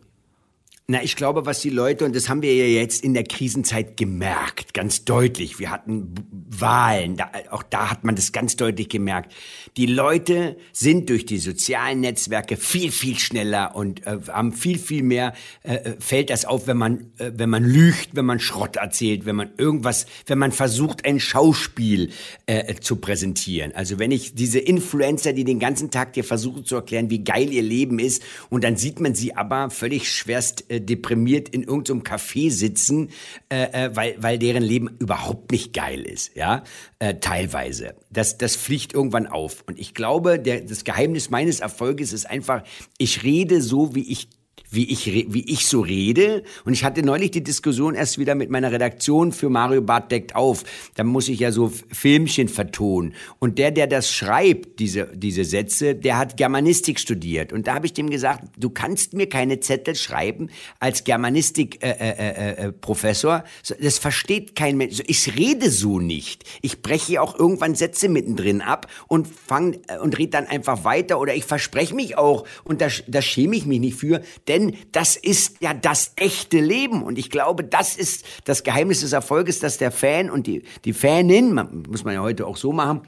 Na, 0.88 1.02
ich 1.02 1.16
glaube, 1.16 1.48
was 1.48 1.62
die 1.62 1.72
Leute, 1.72 2.06
und 2.06 2.16
das 2.16 2.30
haben 2.30 2.44
wir 2.44 2.54
ja 2.56 2.66
jetzt 2.66 3.04
in 3.04 3.16
der 3.16 3.24
Krisenzeit 3.24 3.98
gemerkt, 3.98 4.76
ganz 4.76 5.04
deutlich. 5.04 5.58
Wir 5.58 5.72
hatten 5.72 6.14
Wahlen, 6.48 7.18
da, 7.18 7.32
auch 7.50 7.64
da 7.64 7.90
hat 7.90 8.04
man 8.04 8.16
das 8.16 8.32
ganz 8.32 8.56
deutlich 8.56 8.88
gemerkt. 8.88 9.34
Die 9.78 9.88
Leute 9.88 10.58
sind 10.74 11.10
durch 11.10 11.26
die 11.26 11.40
sozialen 11.40 12.02
Netzwerke 12.02 12.56
viel, 12.56 12.92
viel 12.92 13.18
schneller 13.18 13.76
und 13.76 14.06
äh, 14.06 14.20
haben 14.28 14.54
viel, 14.54 14.78
viel 14.78 15.02
mehr, 15.02 15.34
äh, 15.64 15.74
äh, 15.74 15.96
fällt 16.00 16.30
das 16.30 16.46
auf, 16.46 16.68
wenn 16.68 16.78
man, 16.78 17.12
äh, 17.18 17.32
wenn 17.34 17.50
man 17.50 17.64
lügt, 17.64 18.10
wenn 18.14 18.26
man 18.26 18.40
Schrott 18.40 18.76
erzählt, 18.76 19.26
wenn 19.26 19.38
man 19.38 19.50
irgendwas, 19.58 20.06
wenn 20.28 20.38
man 20.38 20.52
versucht, 20.52 21.04
ein 21.04 21.20
Schauspiel 21.20 22.12
äh, 22.46 22.76
zu 22.76 22.98
präsentieren. 22.98 23.74
Also 23.74 23.98
wenn 23.98 24.12
ich 24.12 24.36
diese 24.36 24.60
Influencer, 24.60 25.34
die 25.34 25.46
den 25.46 25.58
ganzen 25.60 25.90
Tag 25.90 26.14
dir 26.14 26.24
versuchen 26.24 26.64
zu 26.64 26.76
erklären, 26.76 27.10
wie 27.10 27.24
geil 27.24 27.52
ihr 27.52 27.64
Leben 27.64 27.98
ist, 27.98 28.22
und 28.52 28.64
dann 28.64 28.78
sieht 28.78 29.00
man 29.00 29.16
sie 29.16 29.36
aber 29.36 29.72
völlig 29.72 30.12
schwerst 30.12 30.75
äh, 30.76 30.82
deprimiert 30.82 31.50
in 31.50 31.64
irgendeinem 31.64 32.02
Café 32.02 32.52
sitzen, 32.52 33.10
äh, 33.50 33.86
äh, 33.86 33.96
weil, 33.96 34.16
weil 34.20 34.38
deren 34.40 34.64
Leben 34.64 34.96
überhaupt 35.00 35.52
nicht 35.52 35.74
geil 35.74 36.02
ist, 36.02 36.36
ja, 36.36 36.64
äh, 37.00 37.16
teilweise. 37.16 37.96
Das, 38.12 38.38
das 38.38 38.56
fliegt 38.56 38.94
irgendwann 38.94 39.28
auf. 39.28 39.64
Und 39.68 39.80
ich 39.80 39.94
glaube, 39.94 40.40
der, 40.40 40.62
das 40.62 40.84
Geheimnis 40.84 41.30
meines 41.30 41.60
Erfolges 41.60 42.14
ist 42.14 42.30
einfach, 42.30 42.64
ich 42.98 43.24
rede 43.24 43.62
so, 43.62 43.96
wie 43.96 44.12
ich 44.12 44.30
wie 44.76 44.92
ich, 44.92 45.06
wie 45.06 45.52
ich 45.52 45.66
so 45.68 45.82
rede. 45.82 46.44
Und 46.66 46.74
ich 46.74 46.84
hatte 46.84 47.02
neulich 47.04 47.32
die 47.32 47.44
Diskussion 47.44 47.96
erst 47.96 48.20
wieder 48.20 48.36
mit 48.36 48.50
meiner 48.50 48.70
Redaktion 48.72 49.32
für 49.32 49.50
Mario 49.50 49.82
Barth 49.82 50.12
deckt 50.12 50.36
auf. 50.36 50.66
Da 50.96 51.04
muss 51.04 51.30
ich 51.30 51.40
ja 51.40 51.52
so 51.52 51.72
Filmchen 51.92 52.50
vertonen. 52.50 53.16
Und 53.40 53.58
der, 53.58 53.72
der 53.72 53.88
das 53.88 54.12
schreibt, 54.12 54.80
diese, 54.80 55.08
diese 55.14 55.46
Sätze, 55.46 55.96
der 55.96 56.18
hat 56.18 56.36
Germanistik 56.38 57.00
studiert. 57.00 57.54
Und 57.54 57.68
da 57.68 57.76
habe 57.76 57.86
ich 57.86 57.94
dem 57.94 58.10
gesagt, 58.10 58.44
du 58.58 58.70
kannst 58.70 59.14
mir 59.14 59.30
keine 59.30 59.62
Zettel 59.62 59.96
schreiben 59.96 60.50
als 60.80 61.04
Germanistik-Professor. 61.04 63.36
Äh, 63.36 63.40
äh, 63.40 63.76
äh, 63.76 63.84
das 63.84 63.98
versteht 63.98 64.56
kein 64.56 64.78
Mensch. 64.78 65.02
Ich 65.08 65.36
rede 65.38 65.70
so 65.72 66.00
nicht. 66.00 66.46
Ich 66.62 66.82
breche 66.82 67.22
auch 67.22 67.38
irgendwann 67.38 67.76
Sätze 67.76 68.08
mittendrin 68.10 68.62
ab 68.62 68.88
und 69.08 69.28
fang 69.28 69.78
und 70.02 70.18
rede 70.18 70.32
dann 70.32 70.48
einfach 70.48 70.84
weiter 70.84 71.20
oder 71.20 71.36
ich 71.36 71.46
verspreche 71.46 71.94
mich 71.96 72.18
auch 72.18 72.46
und 72.64 72.82
da, 72.82 72.88
da 73.08 73.22
schäme 73.22 73.56
ich 73.56 73.66
mich 73.66 73.80
nicht 73.80 73.96
für, 73.96 74.22
denn 74.48 74.76
das 74.92 75.16
ist 75.16 75.58
ja 75.62 75.74
das 75.74 76.12
echte 76.16 76.60
Leben. 76.60 77.04
Und 77.04 77.18
ich 77.18 77.30
glaube, 77.30 77.64
das 77.64 77.96
ist 77.96 78.26
das 78.46 78.64
Geheimnis 78.64 79.02
des 79.02 79.14
Erfolges, 79.14 79.60
dass 79.60 79.78
der 79.78 79.92
Fan 79.92 80.30
und 80.30 80.48
die, 80.48 80.64
die 80.84 80.94
Fanin, 80.94 81.54
man, 81.54 81.84
muss 81.90 82.04
man 82.04 82.14
ja 82.14 82.22
heute 82.22 82.46
auch 82.46 82.58
so 82.58 82.72
machen, 82.72 83.02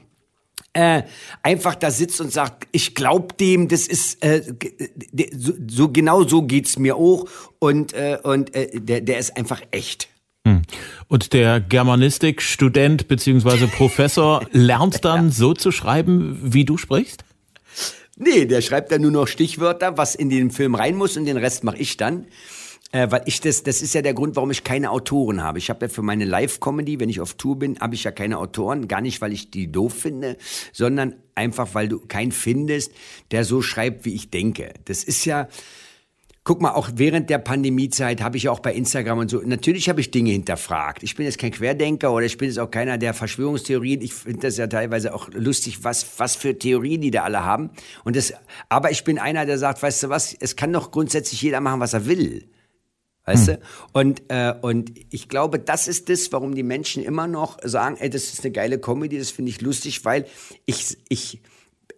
äh, 0.72 1.02
einfach 1.42 1.74
da 1.74 1.90
sitzt 1.90 2.20
und 2.20 2.32
sagt, 2.32 2.68
ich 2.72 2.94
glaube 2.94 3.34
dem, 3.34 3.68
das 3.68 3.86
ist 3.86 4.22
äh, 4.24 4.42
so, 5.36 5.52
so 5.66 5.88
genau 5.88 6.24
so 6.24 6.42
geht's 6.42 6.78
mir 6.78 6.96
auch 6.96 7.26
und 7.58 7.92
äh, 7.94 8.18
und 8.22 8.54
äh, 8.54 8.80
der 8.80 9.00
der 9.00 9.18
ist 9.18 9.36
einfach 9.36 9.62
echt. 9.70 10.08
Hm. 10.46 10.62
Und 11.08 11.32
der 11.32 11.60
Germanistik-Student 11.60 13.08
beziehungsweise 13.08 13.66
Professor 13.66 14.46
lernt 14.52 15.04
dann 15.04 15.30
so 15.30 15.54
zu 15.54 15.72
schreiben, 15.72 16.38
wie 16.42 16.64
du 16.64 16.76
sprichst? 16.76 17.24
Nee, 18.20 18.46
der 18.46 18.62
schreibt 18.62 18.90
dann 18.90 19.02
nur 19.02 19.12
noch 19.12 19.28
Stichwörter, 19.28 19.96
was 19.96 20.16
in 20.16 20.28
den 20.28 20.50
Film 20.50 20.74
rein 20.74 20.96
muss 20.96 21.16
und 21.16 21.24
den 21.24 21.36
Rest 21.36 21.62
mache 21.62 21.78
ich 21.78 21.96
dann. 21.96 22.26
Äh, 22.90 23.10
weil 23.10 23.22
ich 23.26 23.40
das, 23.40 23.62
das 23.62 23.82
ist 23.82 23.94
ja 23.94 24.02
der 24.02 24.14
Grund, 24.14 24.34
warum 24.34 24.50
ich 24.50 24.64
keine 24.64 24.90
Autoren 24.90 25.42
habe. 25.42 25.58
Ich 25.58 25.68
habe 25.70 25.86
ja 25.86 25.88
für 25.88 26.02
meine 26.02 26.24
Live-Comedy, 26.24 26.98
wenn 26.98 27.10
ich 27.10 27.20
auf 27.20 27.34
Tour 27.34 27.58
bin, 27.58 27.78
habe 27.80 27.94
ich 27.94 28.04
ja 28.04 28.10
keine 28.10 28.38
Autoren. 28.38 28.88
Gar 28.88 29.02
nicht, 29.02 29.20
weil 29.20 29.32
ich 29.32 29.50
die 29.50 29.70
doof 29.70 29.92
finde, 29.94 30.36
sondern 30.72 31.14
einfach, 31.34 31.74
weil 31.74 31.88
du 31.88 32.00
keinen 32.00 32.32
findest, 32.32 32.92
der 33.30 33.44
so 33.44 33.62
schreibt, 33.62 34.04
wie 34.04 34.14
ich 34.14 34.30
denke. 34.30 34.72
Das 34.86 35.04
ist 35.04 35.24
ja, 35.26 35.48
guck 36.48 36.62
mal, 36.62 36.70
auch 36.70 36.88
während 36.94 37.28
der 37.28 37.36
Pandemiezeit 37.36 38.22
habe 38.22 38.38
ich 38.38 38.44
ja 38.44 38.50
auch 38.50 38.60
bei 38.60 38.72
Instagram 38.72 39.18
und 39.18 39.30
so, 39.30 39.42
natürlich 39.44 39.90
habe 39.90 40.00
ich 40.00 40.10
Dinge 40.10 40.30
hinterfragt. 40.30 41.02
Ich 41.02 41.14
bin 41.14 41.26
jetzt 41.26 41.36
kein 41.36 41.50
Querdenker 41.50 42.10
oder 42.10 42.24
ich 42.24 42.38
bin 42.38 42.48
jetzt 42.48 42.58
auch 42.58 42.70
keiner 42.70 42.96
der 42.96 43.12
Verschwörungstheorien. 43.12 44.00
Ich 44.00 44.14
finde 44.14 44.40
das 44.46 44.56
ja 44.56 44.66
teilweise 44.66 45.12
auch 45.12 45.28
lustig, 45.34 45.84
was, 45.84 46.06
was 46.18 46.36
für 46.36 46.58
Theorien 46.58 47.02
die 47.02 47.10
da 47.10 47.24
alle 47.24 47.44
haben. 47.44 47.68
Und 48.02 48.16
das, 48.16 48.32
aber 48.70 48.90
ich 48.90 49.04
bin 49.04 49.18
einer, 49.18 49.44
der 49.44 49.58
sagt, 49.58 49.82
weißt 49.82 50.04
du 50.04 50.08
was, 50.08 50.32
es 50.32 50.56
kann 50.56 50.72
doch 50.72 50.90
grundsätzlich 50.90 51.42
jeder 51.42 51.60
machen, 51.60 51.80
was 51.80 51.92
er 51.92 52.06
will. 52.06 52.48
Weißt 53.26 53.48
hm. 53.48 53.54
du? 53.56 53.60
Und, 53.92 54.22
äh, 54.28 54.54
und 54.62 54.92
ich 55.10 55.28
glaube, 55.28 55.58
das 55.58 55.86
ist 55.86 56.08
das, 56.08 56.32
warum 56.32 56.54
die 56.54 56.62
Menschen 56.62 57.04
immer 57.04 57.26
noch 57.26 57.58
sagen, 57.62 57.98
ey, 58.00 58.08
das 58.08 58.32
ist 58.32 58.42
eine 58.42 58.52
geile 58.52 58.78
Comedy, 58.78 59.18
das 59.18 59.30
finde 59.30 59.50
ich 59.50 59.60
lustig, 59.60 60.02
weil 60.06 60.24
ich, 60.64 60.96
ich, 61.10 61.42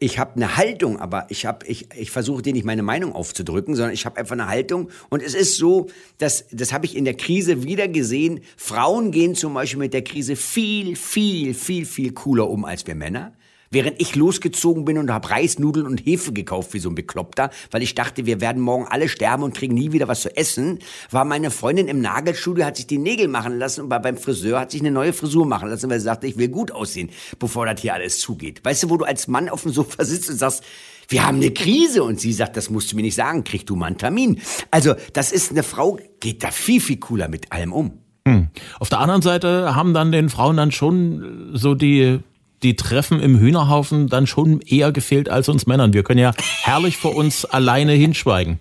ich 0.02 0.18
habe 0.18 0.36
eine 0.36 0.56
Haltung, 0.56 0.98
aber 0.98 1.26
ich 1.28 1.44
habe 1.44 1.66
ich 1.66 1.86
ich 1.94 2.10
versuche 2.10 2.40
dir 2.40 2.54
nicht 2.54 2.64
meine 2.64 2.82
Meinung 2.82 3.12
aufzudrücken, 3.12 3.76
sondern 3.76 3.92
ich 3.92 4.06
habe 4.06 4.16
einfach 4.16 4.32
eine 4.32 4.48
Haltung 4.48 4.88
und 5.10 5.22
es 5.22 5.34
ist 5.34 5.58
so, 5.58 5.88
dass 6.16 6.46
das 6.50 6.72
habe 6.72 6.86
ich 6.86 6.96
in 6.96 7.04
der 7.04 7.14
Krise 7.14 7.64
wieder 7.64 7.86
gesehen. 7.86 8.40
Frauen 8.56 9.12
gehen 9.12 9.34
zum 9.34 9.52
Beispiel 9.52 9.78
mit 9.78 9.92
der 9.92 10.02
Krise 10.02 10.36
viel 10.36 10.96
viel 10.96 11.52
viel 11.52 11.84
viel 11.84 12.12
cooler 12.12 12.48
um 12.48 12.64
als 12.64 12.86
wir 12.86 12.94
Männer. 12.94 13.34
Während 13.72 14.00
ich 14.00 14.16
losgezogen 14.16 14.84
bin 14.84 14.98
und 14.98 15.12
habe 15.12 15.30
Reis, 15.30 15.60
Nudeln 15.60 15.86
und 15.86 16.04
Hefe 16.04 16.32
gekauft 16.32 16.74
wie 16.74 16.80
so 16.80 16.88
ein 16.88 16.96
Bekloppter, 16.96 17.50
weil 17.70 17.84
ich 17.84 17.94
dachte, 17.94 18.26
wir 18.26 18.40
werden 18.40 18.60
morgen 18.60 18.88
alle 18.88 19.08
sterben 19.08 19.44
und 19.44 19.54
kriegen 19.54 19.74
nie 19.74 19.92
wieder 19.92 20.08
was 20.08 20.22
zu 20.22 20.36
essen, 20.36 20.80
war 21.12 21.24
meine 21.24 21.52
Freundin 21.52 21.86
im 21.86 22.00
Nagelstudio, 22.00 22.64
hat 22.64 22.78
sich 22.78 22.88
die 22.88 22.98
Nägel 22.98 23.28
machen 23.28 23.60
lassen 23.60 23.82
und 23.82 23.88
beim 23.88 24.16
Friseur 24.16 24.58
hat 24.58 24.72
sich 24.72 24.80
eine 24.80 24.90
neue 24.90 25.12
Frisur 25.12 25.46
machen 25.46 25.68
lassen, 25.68 25.88
weil 25.88 26.00
sie 26.00 26.06
sagte, 26.06 26.26
ich 26.26 26.36
will 26.36 26.48
gut 26.48 26.72
aussehen, 26.72 27.10
bevor 27.38 27.64
das 27.64 27.80
hier 27.80 27.94
alles 27.94 28.18
zugeht. 28.18 28.60
Weißt 28.64 28.82
du, 28.82 28.90
wo 28.90 28.96
du 28.96 29.04
als 29.04 29.28
Mann 29.28 29.48
auf 29.48 29.62
dem 29.62 29.70
Sofa 29.70 30.04
sitzt 30.04 30.28
und 30.30 30.36
sagst, 30.36 30.64
wir 31.06 31.24
haben 31.24 31.36
eine 31.36 31.52
Krise 31.52 32.02
und 32.02 32.18
sie 32.18 32.32
sagt, 32.32 32.56
das 32.56 32.70
musst 32.70 32.90
du 32.90 32.96
mir 32.96 33.02
nicht 33.02 33.14
sagen, 33.14 33.44
krieg 33.44 33.66
du 33.66 33.76
mal 33.76 33.86
einen 33.86 33.98
Termin. 33.98 34.40
Also, 34.72 34.94
das 35.12 35.30
ist 35.30 35.52
eine 35.52 35.62
Frau, 35.62 35.96
geht 36.18 36.42
da 36.42 36.50
viel, 36.50 36.80
viel 36.80 36.96
cooler 36.96 37.28
mit 37.28 37.52
allem 37.52 37.72
um. 37.72 37.92
Hm. 38.26 38.48
Auf 38.80 38.88
der 38.88 38.98
anderen 38.98 39.22
Seite 39.22 39.76
haben 39.76 39.94
dann 39.94 40.10
den 40.10 40.28
Frauen 40.28 40.56
dann 40.56 40.72
schon 40.72 41.50
so 41.54 41.76
die 41.76 42.18
die 42.62 42.76
Treffen 42.76 43.20
im 43.20 43.38
Hühnerhaufen 43.38 44.08
dann 44.08 44.26
schon 44.26 44.60
eher 44.60 44.92
gefehlt 44.92 45.28
als 45.28 45.48
uns 45.48 45.66
Männern. 45.66 45.92
Wir 45.92 46.02
können 46.02 46.20
ja 46.20 46.32
herrlich 46.62 46.96
vor 46.96 47.14
uns 47.14 47.44
alleine 47.44 47.92
hinschweigen. 47.92 48.58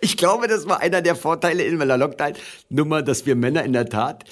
Ich 0.00 0.16
glaube, 0.16 0.48
das 0.48 0.68
war 0.68 0.80
einer 0.80 1.00
der 1.00 1.16
Vorteile 1.16 1.64
in 1.64 1.76
meiner 1.78 1.96
Lockdown-Nummer, 1.96 3.02
dass 3.02 3.24
wir 3.24 3.36
Männer 3.36 3.64
in 3.64 3.72
der 3.72 3.88
Tat, 3.88 4.24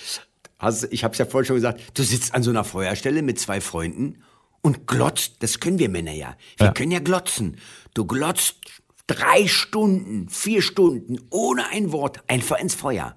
ich 0.90 1.04
habe 1.04 1.12
es 1.12 1.18
ja 1.18 1.24
vorhin 1.24 1.46
schon 1.46 1.56
gesagt, 1.56 1.80
du 1.94 2.02
sitzt 2.02 2.34
an 2.34 2.42
so 2.42 2.50
einer 2.50 2.64
Feuerstelle 2.64 3.22
mit 3.22 3.40
zwei 3.40 3.62
Freunden 3.62 4.22
und 4.60 4.86
glotzt. 4.86 5.36
Das 5.40 5.60
können 5.60 5.78
wir 5.78 5.88
Männer 5.88 6.12
ja. 6.12 6.36
Wir 6.58 6.66
ja. 6.66 6.72
können 6.72 6.92
ja 6.92 6.98
glotzen. 6.98 7.56
Du 7.94 8.04
glotzt 8.04 8.56
drei 9.10 9.48
Stunden, 9.48 10.28
vier 10.28 10.62
Stunden 10.62 11.18
ohne 11.30 11.66
ein 11.72 11.90
Wort 11.90 12.20
einfach 12.28 12.60
ins 12.60 12.76
Feuer. 12.76 13.16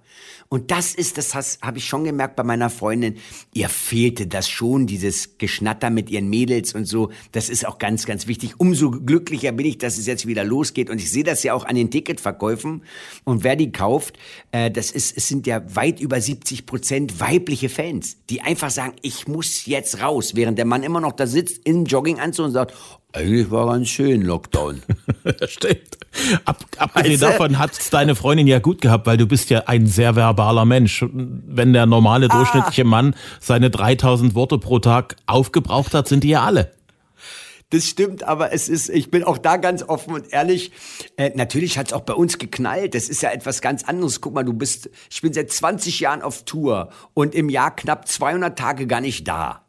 Und 0.49 0.71
das 0.71 0.93
ist, 0.93 1.17
das 1.17 1.33
habe 1.33 1.77
ich 1.77 1.85
schon 1.85 2.03
gemerkt 2.03 2.35
bei 2.35 2.43
meiner 2.43 2.69
Freundin, 2.69 3.17
ihr 3.53 3.69
fehlte 3.69 4.27
das 4.27 4.49
schon, 4.49 4.87
dieses 4.87 5.37
Geschnatter 5.37 5.89
mit 5.89 6.09
ihren 6.09 6.29
Mädels 6.29 6.73
und 6.73 6.85
so. 6.85 7.09
Das 7.31 7.49
ist 7.49 7.67
auch 7.67 7.79
ganz, 7.79 8.05
ganz 8.05 8.27
wichtig. 8.27 8.59
Umso 8.59 8.91
glücklicher 8.91 9.51
bin 9.51 9.65
ich, 9.65 9.77
dass 9.77 9.97
es 9.97 10.05
jetzt 10.05 10.27
wieder 10.27 10.43
losgeht. 10.43 10.89
Und 10.89 10.99
ich 10.99 11.11
sehe 11.11 11.23
das 11.23 11.43
ja 11.43 11.53
auch 11.53 11.65
an 11.65 11.75
den 11.75 11.89
Ticketverkäufen. 11.89 12.83
Und 13.23 13.43
wer 13.43 13.55
die 13.55 13.71
kauft, 13.71 14.17
äh, 14.51 14.69
das 14.69 14.91
ist, 14.91 15.15
es 15.17 15.27
sind 15.27 15.47
ja 15.47 15.63
weit 15.75 15.99
über 15.99 16.19
70 16.21 16.65
Prozent 16.65 17.19
weibliche 17.19 17.69
Fans, 17.69 18.17
die 18.29 18.41
einfach 18.41 18.69
sagen, 18.69 18.93
ich 19.01 19.27
muss 19.27 19.65
jetzt 19.65 20.01
raus, 20.01 20.35
während 20.35 20.57
der 20.57 20.65
Mann 20.65 20.83
immer 20.83 21.01
noch 21.01 21.13
da 21.13 21.25
sitzt 21.25 21.61
im 21.65 21.85
Jogginganzug 21.85 22.45
und 22.45 22.51
sagt, 22.51 22.73
eigentlich 23.13 23.51
war 23.51 23.67
ganz 23.67 23.89
schön 23.89 24.23
Lockdown. 24.23 24.81
Stimmt. 25.47 25.97
Ab, 26.45 26.65
abgesehen 26.77 27.19
du? 27.19 27.25
davon 27.25 27.59
hat 27.59 27.93
deine 27.93 28.15
Freundin 28.15 28.47
ja 28.47 28.59
gut 28.59 28.81
gehabt, 28.81 29.05
weil 29.05 29.17
du 29.17 29.27
bist 29.27 29.49
ja 29.49 29.63
ein 29.67 29.85
sehr 29.85 30.15
verbaler 30.15 30.65
Mensch. 30.65 31.05
Wenn 31.11 31.73
der 31.73 31.85
normale 31.85 32.27
ah. 32.29 32.35
durchschnittliche 32.35 32.83
Mann 32.83 33.15
seine 33.39 33.69
3000 33.69 34.35
Worte 34.35 34.57
pro 34.57 34.79
Tag 34.79 35.15
aufgebraucht 35.27 35.93
hat, 35.93 36.07
sind 36.07 36.23
die 36.23 36.29
ja 36.29 36.43
alle. 36.43 36.71
Das 37.69 37.87
stimmt, 37.87 38.23
aber 38.23 38.53
es 38.53 38.69
ist, 38.69 38.89
ich 38.89 39.09
bin 39.09 39.23
auch 39.23 39.39
da 39.39 39.57
ganz 39.57 39.81
offen 39.81 40.13
und 40.13 40.31
ehrlich. 40.31 40.71
Äh, 41.17 41.31
natürlich 41.33 41.79
hat 41.79 41.87
es 41.87 41.93
auch 41.93 42.01
bei 42.01 42.13
uns 42.13 42.37
geknallt. 42.37 42.93
Das 42.93 43.09
ist 43.09 43.23
ja 43.23 43.31
etwas 43.31 43.61
ganz 43.61 43.83
anderes. 43.83 44.21
Guck 44.21 44.35
mal, 44.35 44.43
du 44.43 44.53
bist, 44.53 44.91
ich 45.09 45.21
bin 45.21 45.33
seit 45.33 45.51
20 45.51 45.99
Jahren 45.99 46.21
auf 46.21 46.45
Tour 46.45 46.89
und 47.15 47.33
im 47.33 47.49
Jahr 47.49 47.75
knapp 47.75 48.07
200 48.07 48.57
Tage 48.57 48.85
gar 48.85 49.01
nicht 49.01 49.27
da. 49.27 49.62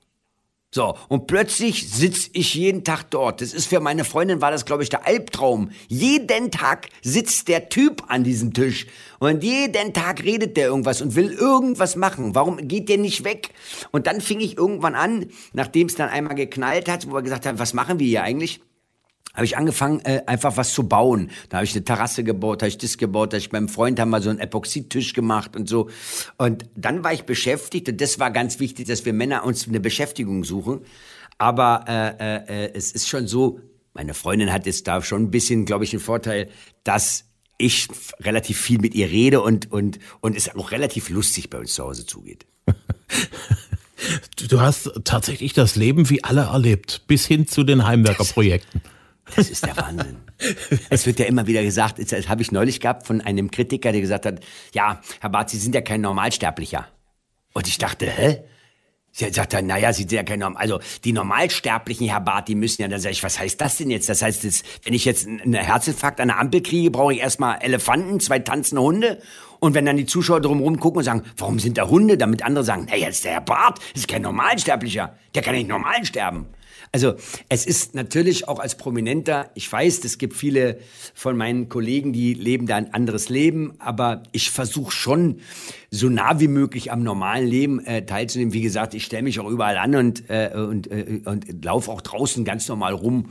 So, 0.75 0.97
und 1.07 1.28
plötzlich 1.28 1.88
sitz 1.88 2.31
ich 2.33 2.54
jeden 2.54 2.83
Tag 2.83 3.04
dort. 3.11 3.40
Das 3.40 3.52
ist 3.52 3.69
für 3.69 3.78
meine 3.78 4.04
Freundin 4.04 4.40
war 4.40 4.50
das, 4.50 4.64
glaube 4.64 4.83
ich, 4.83 4.88
der 4.88 5.07
Albtraum. 5.07 5.71
Jeden 5.87 6.50
Tag 6.50 6.88
sitzt 7.00 7.47
der 7.47 7.69
Typ 7.69 8.02
an 8.09 8.25
diesem 8.25 8.52
Tisch 8.52 8.88
und 9.21 9.45
jeden 9.45 9.93
Tag 9.93 10.25
redet 10.25 10.57
der 10.57 10.66
irgendwas 10.66 11.00
und 11.00 11.14
will 11.14 11.31
irgendwas 11.31 11.95
machen. 11.95 12.35
Warum 12.35 12.57
geht 12.66 12.88
der 12.88 12.99
nicht 12.99 13.23
weg? 13.23 13.50
Und 13.93 14.09
dann 14.09 14.21
fing 14.21 14.40
ich 14.40 14.59
irgendwann 14.59 14.97
an, 14.97 15.26
nachdem 15.52 15.87
es 15.87 15.95
dann 15.95 16.09
einmal 16.09 16.35
geknallt 16.35 16.88
hat, 16.88 17.09
wo 17.09 17.14
wir 17.14 17.23
gesagt 17.23 17.47
haben, 17.47 17.61
was 17.61 17.73
machen 17.73 18.00
wir 18.00 18.09
hier 18.09 18.25
eigentlich? 18.25 18.61
Habe 19.33 19.45
ich 19.45 19.57
angefangen, 19.57 20.00
äh, 20.04 20.23
einfach 20.26 20.57
was 20.57 20.73
zu 20.73 20.88
bauen. 20.88 21.31
Da 21.49 21.59
habe 21.59 21.64
ich 21.64 21.75
eine 21.75 21.85
Terrasse 21.85 22.23
gebaut, 22.23 22.62
habe 22.62 22.69
ich 22.69 22.78
das 22.78 22.99
gebaut, 22.99 23.33
da 23.33 23.37
ich 23.37 23.50
beim 23.50 23.69
Freund 23.69 23.99
haben 23.99 24.11
wir 24.11 24.21
so 24.21 24.31
einen 24.31 24.38
Epoxidtisch 24.38 25.12
gemacht 25.12 25.57
und 25.57 25.69
so. 25.69 25.90
Und 26.38 26.66
dann 26.76 27.02
war 27.02 27.12
ich 27.12 27.25
beschäftigt 27.25 27.88
und 27.88 28.00
das 28.00 28.19
war 28.19 28.31
ganz 28.31 28.61
wichtig, 28.61 28.87
dass 28.87 29.04
wir 29.04 29.12
Männer 29.12 29.45
uns 29.45 29.66
eine 29.66 29.81
Beschäftigung 29.81 30.45
suchen. 30.45 30.81
Aber 31.38 31.85
äh, 31.88 32.11
äh, 32.11 32.66
äh 32.66 32.73
es 32.75 32.93
ist 32.93 33.09
schon 33.09 33.26
so, 33.26 33.61
meine 33.93 34.14
Freundin 34.14 34.52
hat 34.52 34.66
jetzt 34.66 34.87
da 34.87 35.02
schon 35.02 35.25
ein 35.25 35.31
bisschen, 35.31 35.64
glaube 35.64 35.85
ich, 35.85 35.93
einen 35.93 36.00
Vorteil, 36.00 36.49
dass 36.85 37.25
ich 37.59 37.88
relativ 38.21 38.61
viel 38.61 38.78
mit 38.78 38.95
ihr 38.95 39.09
rede 39.09 39.40
und, 39.40 39.71
und, 39.71 39.99
und 40.21 40.37
es 40.37 40.54
auch 40.54 40.71
relativ 40.71 41.09
lustig 41.09 41.50
bei 41.50 41.59
uns 41.59 41.75
zu 41.75 41.85
Hause 41.85 42.07
zugeht. 42.07 42.47
Du 44.49 44.61
hast 44.61 44.90
tatsächlich 45.04 45.54
das 45.54 45.76
Leben 45.76 46.11
wie 46.11 46.23
alle 46.25 46.43
erlebt, 46.43 47.04
bis 47.07 47.26
hin 47.26 47.47
zu 47.47 47.64
den 47.64 47.87
Heimwerkerprojekten. 47.87 48.83
Das 49.37 49.50
ist 49.50 49.64
der 49.64 49.76
Wahnsinn. 49.76 50.16
es 50.90 51.07
wird 51.07 51.19
ja 51.19 51.26
immer 51.26 51.47
wieder 51.47 51.62
gesagt, 51.62 51.99
das 51.99 52.28
habe 52.28 52.43
ich 52.43 52.52
neulich 52.52 52.81
gehabt 52.81 53.07
von 53.07 53.21
einem 53.21 53.50
Kritiker, 53.50 53.93
der 53.93 54.00
gesagt 54.00 54.26
hat, 54.26 54.40
ja, 54.73 55.00
Herr 55.21 55.31
Barth, 55.31 55.50
Sie 55.50 55.59
sind 55.59 55.75
ja 55.75 55.81
kein 55.81 56.00
Normalsterblicher. 56.02 56.87
Und 57.54 57.69
ich 57.69 57.78
dachte, 57.78 58.07
hä? 58.07 58.43
Sie 59.16 59.31
sagt 59.33 59.52
dann, 59.52 59.66
naja, 59.66 59.93
Sie 59.93 60.02
sind 60.02 60.12
ja 60.12 60.25
kein 60.25 60.40
Normal, 60.40 60.61
also 60.61 60.81
die 61.04 61.12
Normalsterblichen, 61.12 62.09
Herr 62.09 62.21
Barth, 62.21 62.49
die 62.49 62.57
müssen 62.57 62.83
ja, 62.83 62.88
dann 62.88 63.00
sage 63.00 63.12
ich, 63.12 63.23
was 63.23 63.38
heißt 63.38 63.61
das 63.61 63.76
denn 63.76 63.88
jetzt? 63.90 64.09
Das 64.09 64.23
heißt, 64.23 64.43
das, 64.43 64.64
wenn 64.83 64.93
ich 64.93 65.04
jetzt 65.04 65.28
einen 65.28 65.54
Herzinfarkt 65.54 66.21
an 66.21 66.28
der 66.28 66.40
Ampel 66.40 66.62
kriege, 66.62 66.90
brauche 66.90 67.14
ich 67.14 67.21
erstmal 67.21 67.59
Elefanten, 67.61 68.19
zwei 68.19 68.40
tanzende 68.40 68.83
Hunde 68.83 69.23
und 69.61 69.75
wenn 69.75 69.87
dann 69.87 69.97
die 69.97 70.07
Zuschauer 70.07 70.40
drumherum 70.40 70.81
gucken 70.81 70.99
und 70.99 71.04
sagen, 71.04 71.23
warum 71.37 71.61
sind 71.61 71.78
da 71.78 71.88
Hunde? 71.88 72.19
Damit 72.19 72.43
andere 72.45 72.64
sagen, 72.64 72.87
naja, 72.87 73.07
ist 73.07 73.25
der 73.25 73.35
Herr 73.35 73.40
Barth, 73.40 73.78
ist 73.95 74.09
kein 74.09 74.23
Normalsterblicher. 74.23 75.16
Der 75.35 75.43
kann 75.43 75.54
nicht 75.54 75.69
normal 75.69 76.04
sterben. 76.04 76.49
Also 76.93 77.14
es 77.49 77.67
ist 77.67 77.95
natürlich 77.95 78.49
auch 78.49 78.59
als 78.59 78.76
Prominenter, 78.76 79.50
ich 79.55 79.71
weiß, 79.71 80.05
es 80.05 80.19
gibt 80.19 80.35
viele 80.35 80.79
von 81.14 81.37
meinen 81.37 81.69
Kollegen, 81.69 82.12
die 82.12 82.35
leben 82.35 82.67
da 82.67 82.76
ein 82.76 82.93
anderes 82.95 83.29
Leben, 83.29 83.75
aber 83.79 84.23
ich 84.33 84.50
versuche 84.50 84.93
schon 84.93 85.41
so 85.91 86.09
nah 86.09 86.41
wie 86.41 86.49
möglich 86.49 86.93
am 86.93 87.03
normalen 87.03 87.47
Leben 87.47 87.85
äh, 87.85 88.05
teilzunehmen. 88.05 88.53
Wie 88.53 88.62
gesagt, 88.62 88.95
ich 88.95 89.05
stelle 89.05 89.23
mich 89.23 89.41
auch 89.41 89.49
überall 89.49 89.79
an 89.79 89.95
und, 89.95 90.31
äh, 90.31 90.50
und, 90.55 90.91
äh, 90.91 91.21
und 91.25 91.64
laufe 91.64 91.91
auch 91.91 92.00
draußen 92.00 92.45
ganz 92.45 92.69
normal 92.69 92.95
rum 92.95 93.31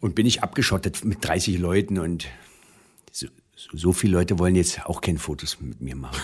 und 0.00 0.14
bin 0.14 0.26
ich 0.26 0.42
abgeschottet 0.42 1.04
mit 1.04 1.26
30 1.26 1.58
Leuten 1.58 1.98
und 1.98 2.26
so 3.56 3.92
viele 3.92 4.14
Leute 4.14 4.38
wollen 4.38 4.56
jetzt 4.56 4.84
auch 4.86 5.00
keine 5.00 5.18
Fotos 5.18 5.58
mit 5.60 5.80
mir 5.80 5.96
machen. 5.96 6.20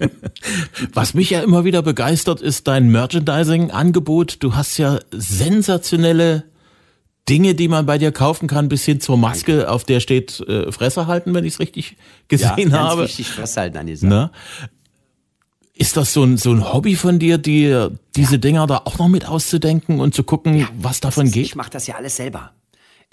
Was 0.92 1.14
mich 1.14 1.30
ja 1.30 1.40
immer 1.42 1.64
wieder 1.64 1.82
begeistert, 1.82 2.40
ist 2.40 2.68
dein 2.68 2.90
Merchandising-Angebot. 2.90 4.42
Du 4.42 4.54
hast 4.54 4.78
ja 4.78 5.00
sensationelle 5.10 6.44
Dinge, 7.28 7.54
die 7.54 7.68
man 7.68 7.86
bei 7.86 7.98
dir 7.98 8.12
kaufen 8.12 8.48
kann, 8.48 8.68
bis 8.68 8.84
hin 8.84 9.00
zur 9.00 9.16
Maske, 9.16 9.56
Danke. 9.58 9.70
auf 9.70 9.84
der 9.84 10.00
steht 10.00 10.40
äh, 10.40 10.70
Fresse 10.70 11.06
halten, 11.06 11.34
wenn 11.34 11.44
ich 11.44 11.54
es 11.54 11.60
richtig 11.60 11.96
gesehen 12.28 12.70
ja, 12.70 12.78
habe. 12.78 13.04
Richtig 13.04 13.28
Fresse 13.28 13.60
halten 13.60 13.78
an 13.78 13.86
die 13.86 13.96
Sache. 13.96 14.10
Ne? 14.10 14.30
Ist 15.74 15.96
das 15.96 16.12
so 16.12 16.22
ein, 16.22 16.36
so 16.36 16.52
ein 16.52 16.72
Hobby 16.72 16.94
von 16.94 17.18
dir, 17.18 17.38
die, 17.38 17.88
diese 18.14 18.32
ja. 18.32 18.38
Dinger 18.38 18.66
da 18.66 18.82
auch 18.84 18.98
noch 18.98 19.08
mit 19.08 19.26
auszudenken 19.26 20.00
und 20.00 20.14
zu 20.14 20.22
gucken, 20.22 20.56
ja, 20.56 20.68
was 20.78 21.00
davon 21.00 21.30
geht? 21.30 21.46
Ich 21.46 21.56
mache 21.56 21.70
das 21.70 21.86
ja 21.86 21.96
alles 21.96 22.16
selber. 22.16 22.52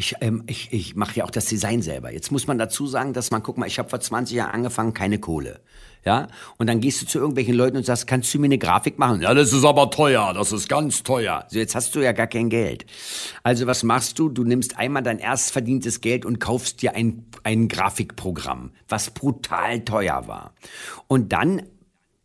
Ich, 0.01 0.15
ähm, 0.21 0.41
ich, 0.47 0.73
ich 0.73 0.95
mache 0.95 1.17
ja 1.17 1.25
auch 1.25 1.29
das 1.29 1.45
Design 1.45 1.83
selber. 1.83 2.11
Jetzt 2.11 2.31
muss 2.31 2.47
man 2.47 2.57
dazu 2.57 2.87
sagen, 2.87 3.13
dass 3.13 3.29
man, 3.29 3.43
guck 3.43 3.59
mal, 3.59 3.67
ich 3.67 3.77
habe 3.77 3.87
vor 3.87 3.99
20 3.99 4.35
Jahren 4.35 4.49
angefangen, 4.49 4.95
keine 4.95 5.19
Kohle. 5.19 5.59
Ja, 6.03 6.27
und 6.57 6.65
dann 6.65 6.79
gehst 6.79 7.03
du 7.03 7.05
zu 7.05 7.19
irgendwelchen 7.19 7.53
Leuten 7.53 7.77
und 7.77 7.85
sagst, 7.85 8.07
kannst 8.07 8.33
du 8.33 8.39
mir 8.39 8.45
eine 8.45 8.57
Grafik 8.57 8.97
machen? 8.97 9.21
Ja, 9.21 9.35
das 9.35 9.53
ist 9.53 9.63
aber 9.63 9.91
teuer, 9.91 10.33
das 10.33 10.51
ist 10.51 10.67
ganz 10.67 11.03
teuer. 11.03 11.45
So, 11.49 11.59
jetzt 11.59 11.75
hast 11.75 11.93
du 11.93 11.99
ja 11.99 12.13
gar 12.13 12.25
kein 12.25 12.49
Geld. 12.49 12.87
Also 13.43 13.67
was 13.67 13.83
machst 13.83 14.17
du? 14.17 14.29
Du 14.29 14.43
nimmst 14.43 14.75
einmal 14.75 15.03
dein 15.03 15.19
erst 15.19 15.51
verdientes 15.51 16.01
Geld 16.01 16.25
und 16.25 16.39
kaufst 16.39 16.81
dir 16.81 16.95
ein, 16.95 17.27
ein 17.43 17.67
Grafikprogramm, 17.67 18.71
was 18.89 19.11
brutal 19.11 19.81
teuer 19.81 20.27
war. 20.27 20.55
Und 21.07 21.31
dann 21.31 21.61